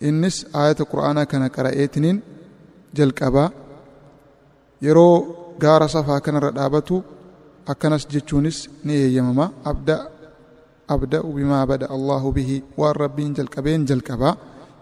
innis 0.08 0.36
aayata 0.60 0.84
qur'aanaa 0.92 1.26
kana 1.32 1.46
qara'eetiniin 1.56 2.18
jalqabaa 2.98 3.48
yeroo 4.86 5.14
gaara 5.62 5.88
safaa 5.94 6.20
kanarra 6.26 6.50
dhaabatu 6.58 6.96
akkanas 7.72 8.04
jechuunis 8.14 8.58
ni 8.84 8.92
eeyyamama 9.04 9.46
abda 9.70 9.94
abda'u 10.94 11.28
bimaa 11.38 11.64
bada 11.70 11.86
allahu 11.96 12.28
bihi 12.36 12.56
waan 12.80 12.96
rabbiin 13.04 13.32
jalqabeen 13.38 13.82
jalqabaa 13.90 14.34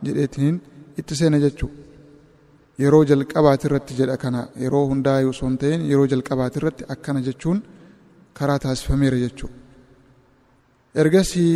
jedheetiniin 0.06 0.56
itti 1.00 1.14
seena 1.20 1.38
jechuu 1.44 1.70
yeroo 2.82 3.02
jalqabaatirratti 3.10 3.92
jedha 4.00 4.16
kana 4.24 4.40
yeroo 4.64 4.84
hundaa 4.90 5.18
osoo 5.32 5.48
hin 5.48 5.58
ta'in 5.62 5.80
yeroo 5.90 6.06
jalqabaatirratti 6.12 6.82
akkana 6.94 7.20
jechuun 7.28 7.58
karaa 8.38 8.58
taasifameera 8.64 9.18
jechuu 9.24 9.50
ergasii 11.02 11.52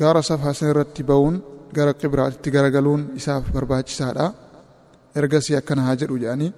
gaara 0.00 0.22
safaa 0.30 0.54
sana 0.58 0.70
irratti 0.74 1.02
ba'uun 1.10 1.36
gara 1.76 1.92
qibraatitti 2.02 2.48
garagaluun 2.56 3.02
isaaf 3.20 3.44
barbaachisaadha 3.54 4.26
ergasii 5.20 5.56
akkana 5.60 5.82
haa 5.86 6.00
jedhu 6.02 6.18
jedhanii 6.24 6.52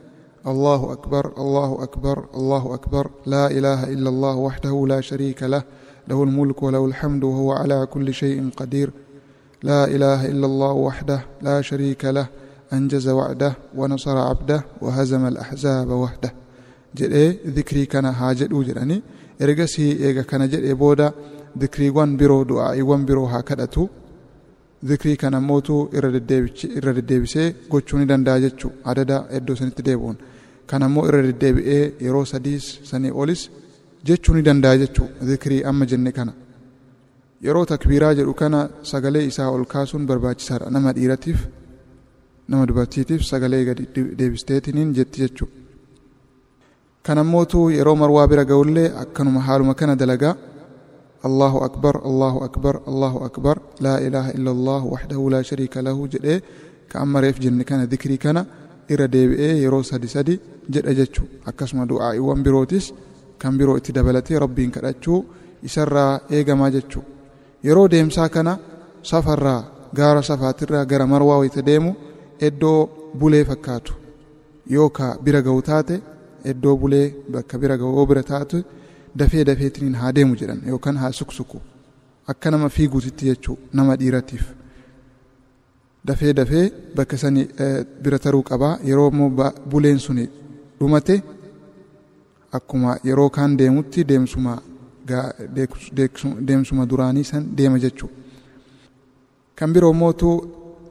الله 0.52 0.92
أكبر 0.96 1.24
الله 1.42 1.70
أكبر 1.86 2.16
الله 2.34 2.64
أكبر 2.74 3.04
لا 3.26 3.44
إله 3.58 3.80
إلا 3.94 4.08
الله 4.14 4.36
وحده 4.46 4.74
لا 4.92 5.00
شريك 5.00 5.40
له 5.42 5.62
له 6.08 6.18
الملك 6.26 6.58
وله 6.62 6.82
الحمد 6.90 7.22
وهو 7.24 7.48
على 7.60 7.78
كل 7.92 8.06
شيء 8.20 8.38
قدير 8.60 8.88
لا 9.68 9.80
إله 9.94 10.20
إلا 10.32 10.46
الله 10.50 10.72
وحده 10.72 11.20
لا 11.46 11.56
شريك 11.68 12.02
له 12.16 12.26
أنجز 12.76 13.06
وعده 13.18 13.52
ونصر 13.78 14.16
عبده 14.28 14.58
وهزم 14.84 15.22
الأحزاب 15.32 15.88
وحده 16.04 16.30
jedhee 16.98 17.30
dhikrii 17.56 17.86
kana 17.86 18.12
haa 18.12 18.34
jedhuu 18.40 18.62
jedhanii 18.68 19.02
ergasii 19.44 19.90
eega 20.06 20.22
kana 20.30 20.46
jedhee 20.52 20.74
booda 20.82 21.06
dhikriiwwan 21.60 22.10
biroo 22.20 22.42
du'aa'iiwwan 22.50 23.06
biroo 23.08 23.26
haa 23.32 23.42
kadhatu 23.50 23.84
dhikrii 24.88 25.16
kana 25.22 25.40
mootu 25.40 25.76
irra 25.98 26.92
deddeebisee 26.98 27.46
gochuu 27.72 27.98
ni 28.00 28.06
danda'a 28.12 28.40
jechuu 28.44 28.70
adada 28.90 29.16
iddoo 29.38 29.56
sanitti 29.60 29.82
deebi'uun 29.88 30.16
kan 30.70 30.82
ammoo 30.86 31.04
irra 31.08 31.22
deddeebi'ee 31.28 31.82
yeroo 32.06 32.24
sadiis 32.32 32.66
sanii 32.90 33.12
olis 33.22 33.42
jechuu 34.08 34.34
ni 34.36 34.42
danda'a 34.48 34.76
jechuu 34.82 35.08
zikrii 35.28 35.62
amma 35.70 35.84
jenne 35.90 36.12
kana. 36.18 36.32
Yeroo 37.46 37.64
takbiiraa 37.72 38.14
jedhu 38.18 38.34
kana 38.34 38.60
sagalee 38.90 39.24
isaa 39.30 39.48
ol 39.54 39.64
kaasuun 39.72 40.06
barbaachisaadha. 40.10 40.70
Nama 40.70 40.90
dhiiratiif 40.96 41.40
nama 42.48 42.66
dubartiitiif 42.68 43.22
sagalee 43.30 43.64
gadi 43.68 43.84
deebisteetiniin 44.18 44.94
jetti 44.98 45.18
jechuu. 45.24 45.48
Kanammotu 47.06 47.70
yeroo 47.70 47.96
marwaa 48.02 48.26
bira 48.30 48.44
ga'ullee 48.44 48.88
akkanuma 49.02 49.40
haaluma 49.40 49.74
kana 49.74 49.96
dalagaa 49.96 50.36
الله 51.30 51.54
أكبر 51.64 51.94
الله 52.10 52.34
أكبر 52.44 52.74
الله 52.90 53.14
أكبر 53.28 53.56
لا 53.86 53.94
إله 54.06 54.26
إلا 54.30 54.50
الله 54.50 54.82
وحده 54.94 55.20
لا 55.30 55.42
شريك 55.42 55.74
له 55.86 56.06
جدي 56.12 56.36
كأما 56.90 57.20
ريف 57.20 57.38
جن 57.38 57.62
كان 57.62 57.80
ذكري 57.92 58.16
كان 58.16 58.38
إرى 58.90 59.06
ديبئي 59.06 59.62
يرو 59.62 59.82
سدي 59.82 60.06
سدي 60.14 60.34
جد 60.70 60.86
أجتشو 60.86 61.24
أكسما 61.46 61.84
دعائي 61.86 62.18
وان 62.18 62.42
بروتس 62.42 62.86
kan 63.42 63.58
biroo 63.58 63.76
itti 63.80 63.92
dabalatee 63.96 64.38
rabbiin 64.44 64.70
kadhachuu 64.76 65.18
isarraa 65.68 66.12
eegamaa 66.36 66.70
jechuudha. 66.76 67.08
Yeroo 67.66 67.88
deemsaa 67.90 68.28
kana 68.28 68.52
safarraa 69.10 69.60
gaara 69.98 70.22
safaatirraa 70.30 70.84
gara 70.92 71.06
marwaa 71.12 71.38
wayita 71.42 71.62
deemu 71.70 71.90
eddoo 72.48 72.78
bulee 73.18 73.44
fakkaatu 73.50 73.92
yookaan 74.74 75.18
bira 75.24 75.40
ga'u 75.46 75.62
taate 75.68 76.00
eddoo 76.52 76.76
bulee 76.82 77.06
bakka 77.34 77.58
bira 77.58 77.76
ga'u 77.82 78.06
bira 78.10 78.22
taatu 78.30 78.64
dafee 79.18 79.44
dafeetiin 79.50 79.94
haa 80.00 80.12
deemu 80.16 80.36
jedhan 80.40 80.60
yookaan 80.72 80.96
haa 81.02 81.12
suksuku 81.20 81.60
akka 82.34 82.50
nama 82.50 82.68
fiiguutitti 82.76 83.24
jechuudha 83.30 83.62
nama 83.72 83.96
dhiiratiif. 84.00 84.44
Dafee 86.08 86.32
dafee 86.38 86.64
bakka 86.96 87.16
sani 87.22 87.42
eh, 87.64 87.84
bira 88.02 88.18
taruu 88.18 88.42
qabaa 88.50 88.78
yeroo 88.88 89.08
immoo 89.12 89.50
buleen 89.70 89.98
suni 90.06 90.24
dhumate 90.80 91.22
akkuma 92.58 92.96
yeroo 93.08 93.30
kaan 93.36 93.56
deemutti 93.60 94.04
deemsuma 94.10 94.54
deemsuma 96.48 96.86
duraanii 96.90 97.24
san 97.24 97.44
deema 97.56 97.78
jechuu. 97.84 98.10
Kan 99.56 99.72
biroo 99.72 99.92
mootu 99.92 100.28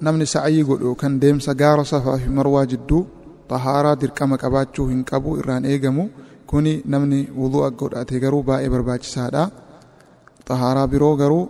namni 0.02 0.26
sa'ayii 0.34 0.63
godhu 0.69 0.86
yookaan 0.89 1.19
deemsa 1.21 1.54
gaara 1.62 1.84
safaa 1.86 2.17
fi 2.17 2.30
marwaa 2.38 2.65
jidduu 2.71 3.02
xahaaraa 3.50 3.95
dirqama 4.02 4.38
qabaachuu 4.43 4.88
hin 4.91 5.04
qabu 5.12 5.38
irraan 5.39 5.65
eegamu. 5.65 6.10
Kuni 6.50 6.74
namni 6.86 7.19
wudu'a 7.39 7.69
godhate 7.80 8.19
garuu 8.24 8.43
baay'ee 8.50 8.69
barbaachisaadha. 8.76 9.43
Xahaaraa 10.47 10.88
biroo 10.93 11.15
garuu 11.21 11.43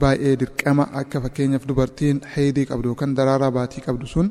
baay'ee 0.00 0.36
dirqama 0.40 0.84
akka 1.00 1.20
fakkeenyaaf 1.24 1.64
dubartiin 1.68 2.20
heedii 2.36 2.66
qabdu 2.70 2.86
yookaan 2.92 3.16
daraaraa 3.18 3.50
baatii 3.58 3.82
qabdu 3.86 4.06
sun 4.14 4.30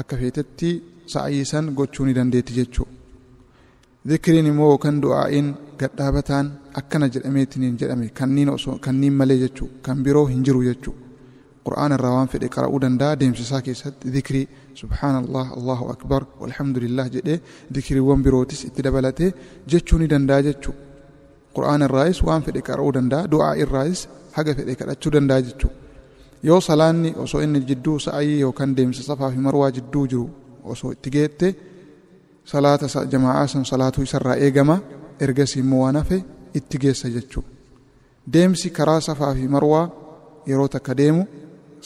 akka 0.00 0.16
feetetti 0.20 0.70
sa'ayii 1.12 1.44
san 1.52 1.66
gochuu 1.78 2.06
ni 2.06 2.14
dandeetti 2.18 2.52
jechuu 2.58 2.86
zikriin 4.08 4.46
immoo 4.50 4.68
yookaan 4.72 5.00
du'aa'iin 5.02 5.48
gadhaabataan 5.80 6.46
akkana 6.80 7.06
jedhameetiniin 7.14 7.76
jedhame 7.80 8.08
kanniin 8.20 8.48
osoo 8.56 8.78
kanniin 8.86 9.12
malee 9.20 9.38
jechuu 9.44 9.68
kan 9.86 10.02
biroo 10.04 10.26
hin 10.32 10.44
jiru 10.46 10.62
jechuu 10.68 10.94
qur'aan 11.66 11.92
irraa 11.96 12.12
waan 12.16 12.28
fedhe 12.34 12.48
qara'uu 12.56 12.80
danda'a 12.84 13.18
deemsisaa 13.20 13.60
keessatti 13.66 14.10
zikrii 14.16 14.46
subhaanallah 14.80 15.46
allahu 15.58 15.84
akbar 15.94 16.22
walhamdulillah 16.40 17.06
jedhee 17.16 17.38
zikriiwwan 17.74 18.22
birootis 18.26 18.64
itti 18.68 18.82
dabalatee 18.86 19.30
jechuu 19.72 19.98
ni 20.02 20.06
danda'a 20.14 20.42
jechuu 20.48 20.74
qur'aan 21.56 21.82
irraayis 21.86 22.22
waan 22.28 22.42
fedhe 22.46 22.62
qara'uu 22.68 22.92
danda'a 22.98 23.28
du'aa 23.32 23.54
irraayis 23.64 24.00
haga 24.36 24.54
fedhe 24.58 24.74
kadhachuu 24.80 25.12
danda'a 25.16 25.40
jechuu 25.48 25.70
yoo 26.48 26.60
salaanni 26.68 27.10
osoo 27.24 27.40
inni 27.46 27.60
jidduu 27.70 27.98
sa'ayii 28.06 28.40
yookaan 28.44 28.72
deemsa 28.78 29.02
safaa 29.10 29.30
fi 29.34 29.38
marwaa 29.46 29.70
jidduu 29.78 30.04
jiru 30.12 30.26
osoo 30.74 30.92
itti 30.96 31.10
geette 31.16 31.48
salaata 32.50 32.86
jamaa'aa 33.12 33.46
san 33.52 33.64
salaatuu 33.72 34.02
isarraa 34.08 34.36
eegama 34.46 34.76
ergasii 35.24 35.60
immoo 35.64 35.82
waan 35.84 35.96
hafe 36.00 36.18
itti 36.58 36.76
geessa 36.82 37.08
jechuu 37.16 37.44
deemsi 38.34 38.68
karaa 38.76 39.00
safaa 39.08 39.32
fi 39.38 39.44
marwaa 39.54 39.84
yeroo 40.50 40.68
takka 40.74 40.92
deemu 41.00 41.22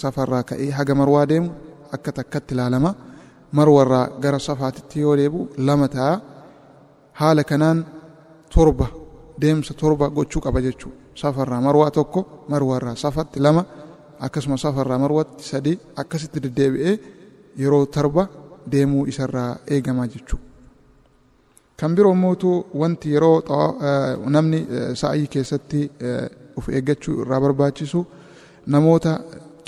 safarraa 0.03 0.43
ka'ee 0.49 0.71
haga 0.79 0.95
marwaa 1.01 1.27
deemu 1.33 1.49
akka 1.95 2.11
takkatti 2.19 2.55
ilaalama. 2.55 2.91
Marwarraa 3.59 4.07
gara 4.23 4.39
safaatitti 4.39 4.97
yoo 5.05 5.17
deebu 5.21 5.41
lama 5.67 5.87
ta'a. 5.95 6.15
Haala 7.21 7.43
kanaan 7.51 7.79
torba 8.55 8.87
deemsa 9.43 9.73
torba 9.81 10.07
gochuu 10.17 10.41
qaba 10.47 10.61
jechuu 10.67 10.93
safarraa 11.21 11.61
marwaa 11.67 11.91
tokko 11.97 12.21
marwarraa 12.51 12.97
safatti 13.05 13.39
lama 13.47 13.63
akkasuma 14.27 14.57
safarraa 14.65 14.99
marwatti 15.05 15.45
sadi 15.51 15.73
akkasitti 16.01 16.39
deddeebi'ee 16.45 16.95
yeroo 17.63 17.85
torba 17.97 18.23
deemuu 18.73 19.05
isarraa 19.13 19.51
eegama 19.75 20.05
jechuu 20.15 20.39
kan 21.79 21.95
biroo 21.97 22.15
mootu 22.25 22.51
wanti 22.81 23.09
yeroo 23.15 23.37
namni 24.37 24.61
sa'ayii 25.01 25.29
keessatti 25.35 25.81
uf 26.59 26.67
eeggachuu 26.77 27.15
irraa 27.23 27.41
barbaachisu 27.45 28.01
namoota 28.75 29.13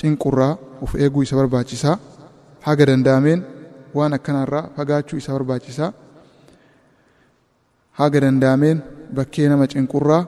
cinqurraa 0.01 0.53
uf 0.85 0.93
eeguu 1.03 1.23
isa 1.27 1.37
barbaachisaa 1.41 1.97
haga 2.67 2.85
danda'ameen 2.91 3.41
waan 3.97 4.13
akkanarraa 4.19 4.65
fagaachuu 4.77 5.19
isa 5.23 5.33
barbaachisaa 5.37 5.91
haga 8.01 8.19
danda'ameen 8.25 8.79
bakkee 9.17 9.49
nama 9.49 9.67
cinqurraa 9.73 10.23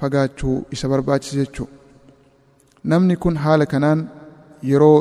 fagaachuu 0.00 0.56
isa 0.74 0.86
barbaachisa 0.92 1.36
jechuu 1.42 1.68
namni 2.90 3.16
kun 3.22 3.36
haala 3.44 3.66
kanaan 3.72 4.00
yeroo 4.70 4.98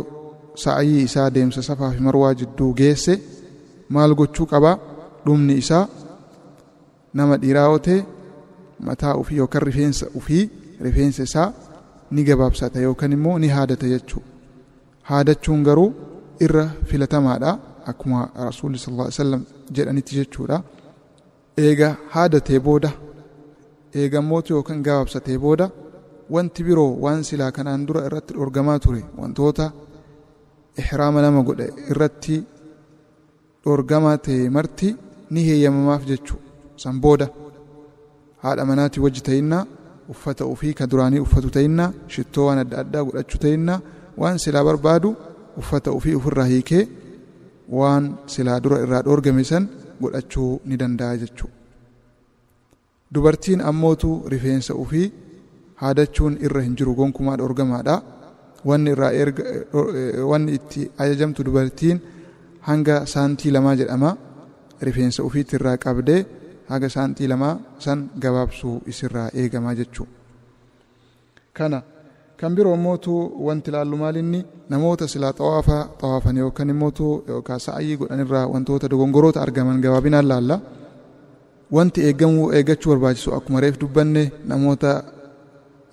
sa'ayii 0.64 1.02
isaa 1.08 1.30
deemsa 1.36 1.62
safaa 1.70 1.92
fi 1.96 2.02
marwaa 2.08 2.34
jidduu 2.40 2.70
geesse 2.80 3.14
maal 3.96 4.12
gochuu 4.20 4.48
qabaa 4.54 4.76
dhumni 5.28 5.54
isaa 5.64 5.86
nama 7.20 7.36
dhiiraa 7.44 7.68
yoo 7.72 7.80
ta'e 7.88 7.98
mataa 8.90 9.14
ufii 9.22 9.38
yookaan 9.42 9.64
rifeensa 9.70 10.06
ufii 10.20 10.44
rifeensa 10.88 11.24
isaa 11.30 11.48
ni 12.16 12.22
gabaabsata 12.30 12.80
yookaan 12.88 13.12
immoo 13.18 13.38
ni 13.44 13.48
haadata 13.56 13.88
jechuu 13.94 14.22
haadachuun 15.10 15.64
garuu 15.68 15.90
irra 16.46 16.66
filatamaadha. 16.90 17.52
Akkuma 17.92 18.22
rasuulli 18.48 18.78
sallallahu 18.84 19.08
alaihi 19.10 19.20
wasallam 19.20 19.44
jedhanitti 19.76 20.14
jechuudha 20.20 20.58
eega 21.66 21.90
haadatee 22.16 22.60
booda 22.66 22.90
eegammootu 24.02 24.50
yookaan 24.56 24.82
gabaabsatee 24.88 25.38
booda 25.44 25.66
wanti 26.36 26.62
biroo 26.68 26.90
waan 27.04 27.24
silaa 27.30 27.52
kanaan 27.58 27.86
dura 27.88 28.02
irratti 28.08 28.34
dhorgamaa 28.40 28.80
ture 28.86 29.02
wantoota 29.22 29.66
ihraama 30.82 31.22
nama 31.26 31.42
godhe 31.50 31.68
irratti 31.92 32.36
dhorgamaa 33.66 34.18
ta'e 34.26 34.50
marti 34.58 34.90
ni 35.32 35.42
heeyyamamaaf 35.48 36.04
jechuu. 36.12 36.40
San 36.84 37.00
booda. 37.04 37.28
Haadha 38.44 38.66
manaatii 38.70 39.02
wajji 39.06 39.22
ta'innaa 39.28 39.64
uffata 40.14 40.46
ufii 40.54 40.74
ka 40.80 40.88
duraanii 40.92 41.20
uffatu 41.26 41.50
ta'innaa 41.56 41.90
shittoo 42.14 42.46
waan 42.48 42.60
adda 42.64 42.78
addaa 42.84 43.04
godhachuu 43.08 43.40
ta'innaa 43.46 43.80
waan 44.22 44.38
silaa 44.44 44.64
barbaadu 44.70 45.10
uffata 45.62 45.92
ufii 45.98 46.16
ofirraa 46.20 46.46
hiikee 46.54 46.84
waan 47.80 48.06
silaa 48.34 48.60
dura 48.64 48.78
irraa 48.86 49.02
dhoorgame 49.08 49.44
san 49.52 49.64
godhachuu 50.02 50.52
ni 50.66 50.76
danda'a 50.82 51.18
jechuu. 51.24 51.50
Dubartiin 53.14 53.62
ammootu 53.72 54.10
rifeensa 54.34 54.76
ufii 54.84 55.12
haadachuun 55.82 56.38
irra 56.46 56.62
hin 56.62 56.76
jiru 56.76 56.94
gonkumaa 56.96 57.38
dhoorgamaadha. 57.42 57.96
Wanni 58.70 58.92
irraa 58.96 59.12
erga 59.24 59.44
wanni 60.32 60.52
itti 60.60 60.82
ajajamtu 60.98 61.44
dubartiin 61.48 62.00
hanga 62.68 62.96
saantii 63.14 63.52
lamaa 63.56 63.76
jedhama 63.82 64.10
rifeensa 64.82 65.24
ufiitti 65.28 65.56
irraa 65.60 65.78
qabdee 65.86 66.20
haga 66.70 66.90
saantii 66.96 67.28
lamaa 67.32 67.56
san 67.86 68.00
gabaabsuu 68.24 68.76
isirraa 68.92 69.30
eegamaa 69.42 69.76
jechuu. 69.80 70.08
Kana 71.58 71.82
kan 72.40 72.56
biroo 72.56 72.74
immootu 72.76 73.14
wanti 73.48 73.70
ilaallu 73.72 73.98
maalinni 73.98 74.40
namoota 74.70 75.08
silaa 75.08 75.34
xawaafa 75.40 75.78
xawaafan 76.02 76.38
yookaan 76.44 76.70
immootu 76.74 77.06
yookaan 77.28 77.60
sa'ayii 77.66 77.98
godhanirraa 78.02 78.46
wantoota 78.54 78.90
dogongoroota 78.92 79.42
argaman 79.42 79.82
gabaabinaan 79.86 80.28
laalla? 80.32 80.58
Wanti 81.76 82.00
eegamuu 82.08 82.52
eeggachuu 82.58 82.92
barbaachisu 82.94 83.30
akkuma 83.38 83.60
reef 83.64 83.80
dubbanne 83.82 84.24
namoota 84.52 84.92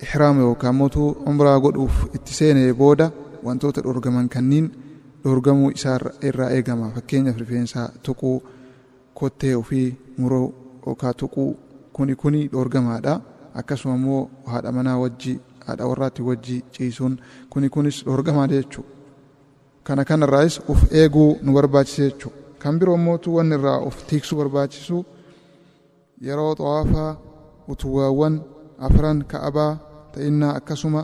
ihraama 0.04 0.40
yookaan 0.48 0.74
mootu 0.80 1.02
umraa 1.30 1.58
godhuuf 1.64 1.94
itti 2.16 2.32
seene 2.38 2.72
booda 2.80 3.10
wantoota 3.46 3.80
dhorgaman 3.86 4.28
kanniin 4.34 4.66
dhorgamuu 5.24 5.70
isaa 5.70 5.98
irraa 6.28 6.50
eegama. 6.56 6.90
Fakkeenyaaf 6.94 7.36
rifeensa 7.42 7.88
tuquu 8.02 8.42
kottee 9.18 9.54
ofii 9.62 9.88
muruu 10.18 10.48
yookaan 10.86 11.14
tuquu 11.20 11.44
kuni 11.96 12.14
kuni 12.22 12.40
dhorgamaadha 12.52 13.14
akkasuma 13.60 13.94
immoo 14.00 14.22
haadha 14.52 14.72
manaa 14.76 14.98
wajji 15.04 15.34
haadha 15.66 15.86
warraatti 15.90 16.22
wajji 16.28 16.56
ciisuun 16.74 17.14
kuni 17.52 17.68
kunis 17.74 18.04
dhorgamaadha 18.06 18.56
jechuudha 18.60 18.90
kana 19.86 20.04
kanarraas 20.10 20.54
uf 20.72 20.80
eeguu 21.00 21.30
nu 21.42 21.52
barbaachisa 21.56 22.02
jechuudha 22.08 22.38
kan 22.62 22.78
biroo 22.78 22.96
immootu 23.00 23.34
wanni 23.36 23.54
irraa 23.58 23.78
of 23.88 23.96
tiiksuu 24.08 24.38
barbaachisu 24.40 25.04
yeroo 26.26 26.54
xawaafaa 26.58 27.10
utuwaawwan 27.72 28.34
afran 28.86 29.18
ka'abaa 29.32 29.72
ta'innaa 30.14 30.52
akkasuma 30.58 31.02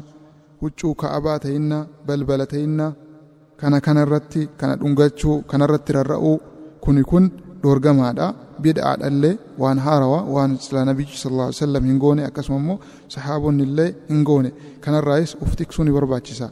huccuu 0.62 0.94
ka'abaa 1.02 1.38
ta'innaa 1.44 1.82
balbala 2.06 2.46
ta'innaa 2.52 2.92
kana 3.60 3.78
kanarratti 3.86 4.42
kana 4.60 4.74
dhungachuu 4.80 5.36
kanarratti 5.50 5.92
rarra'uu 5.98 6.36
kuni 6.84 7.02
kun 7.10 7.24
dhorgamaadha 7.62 8.26
bid'aadhallee 8.64 9.34
waan 9.62 9.78
haarawaa 9.86 10.22
waan 10.34 10.56
sila 10.64 10.84
nabiyyi 10.90 11.16
sallallahu 11.22 11.48
alaihi 11.50 11.60
wasallam 11.60 11.84
hin 11.90 11.98
goone 12.04 12.22
akkasuma 12.28 12.58
immoo 12.62 12.78
sahaabonni 13.14 13.62
illee 13.68 13.88
hin 14.10 14.22
goone. 14.28 14.50
Kanarraayis 14.84 15.36
uf 15.44 15.56
tiksuu 15.60 15.84
ni 15.84 15.92
barbaachisa. 15.96 16.50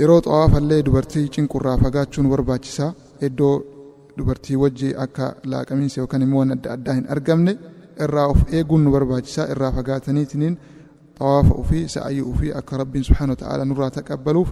Yeroo 0.00 0.20
xawaafallee 0.26 0.82
dubartii 0.86 1.26
cinqurraa 1.34 1.76
fagaachuu 1.84 2.22
nu 2.22 2.30
barbaachisa. 2.34 2.86
Iddoo 3.28 3.54
dubartii 4.16 4.56
wajji 4.62 4.88
akka 5.04 5.26
laaqamiinsa 5.52 6.00
yookaan 6.00 6.22
immoo 6.26 6.38
waan 6.40 6.52
adda 6.56 6.70
addaa 6.76 6.94
hin 6.98 7.06
argamne 7.16 7.52
irraa 8.06 8.26
of 8.34 8.40
eeguun 8.52 8.82
nu 8.84 8.90
barbaachisa. 8.96 9.42
Irraa 9.54 9.72
fagaataniitiniin 9.78 10.54
xawaafa 11.18 11.54
ofii 11.62 11.84
sa'ayyii 11.94 12.26
ofii 12.32 12.52
akka 12.62 12.76
rabbiin 12.82 13.04
subhaanahu 13.10 13.36
wa 13.36 13.42
ta'ala 13.44 13.64
nurraa 13.70 13.90
taqabbaluuf 13.98 14.48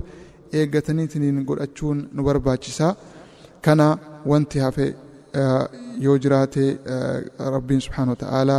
eeggataniitiniin 0.60 1.44
godhachuun 1.50 1.98
nu 2.12 2.22
barbaachisa. 2.28 2.94
Kana 3.64 3.86
wanti 4.30 4.58
hafe 4.64 4.86
yoo 6.06 6.18
jiraate 6.18 6.78
rabbiin 7.38 7.80
subhaanahu 7.86 8.14
wa 8.16 8.20
ta'ala 8.24 8.58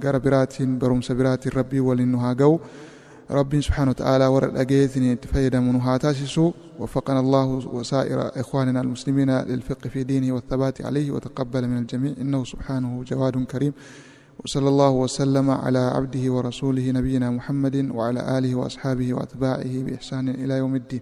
gara 0.00 0.20
biraatiin 0.20 0.78
barumsa 0.78 1.14
biraatiin 1.14 1.52
rabbii 1.60 1.80
waliin 1.80 2.12
nu 2.12 2.18
haa 2.18 2.34
ga'u 2.34 2.60
ربي 3.30 3.60
سبحانه 3.62 3.90
وتعالى 3.90 4.26
ورد 4.26 4.56
أجيتني 4.56 5.16
تفيد 5.16 5.56
من 5.56 5.76
هاتاسسو 5.80 6.52
وفقنا 6.80 7.20
الله 7.20 7.46
وسائر 7.76 8.40
إخواننا 8.40 8.80
المسلمين 8.80 9.30
للفقه 9.30 9.88
في 9.88 10.04
دينه 10.04 10.34
والثبات 10.34 10.76
عليه 10.86 11.10
وتقبل 11.10 11.68
من 11.68 11.78
الجميع. 11.78 12.12
إنه 12.20 12.44
سبحانه 12.44 13.04
جواد 13.04 13.44
كريم. 13.44 13.72
وصلى 14.44 14.68
الله 14.68 14.90
وسلم 14.90 15.50
على 15.50 15.78
عبده 15.78 16.24
ورسوله 16.32 16.90
نبينا 16.90 17.30
محمد 17.30 17.76
وعلى 17.96 18.20
آله 18.38 18.54
وأصحابه 18.54 19.14
وأتباعه 19.14 19.74
بإحسان 19.86 20.28
إلى 20.28 20.54
يوم 20.62 20.74
الدين. 20.76 21.00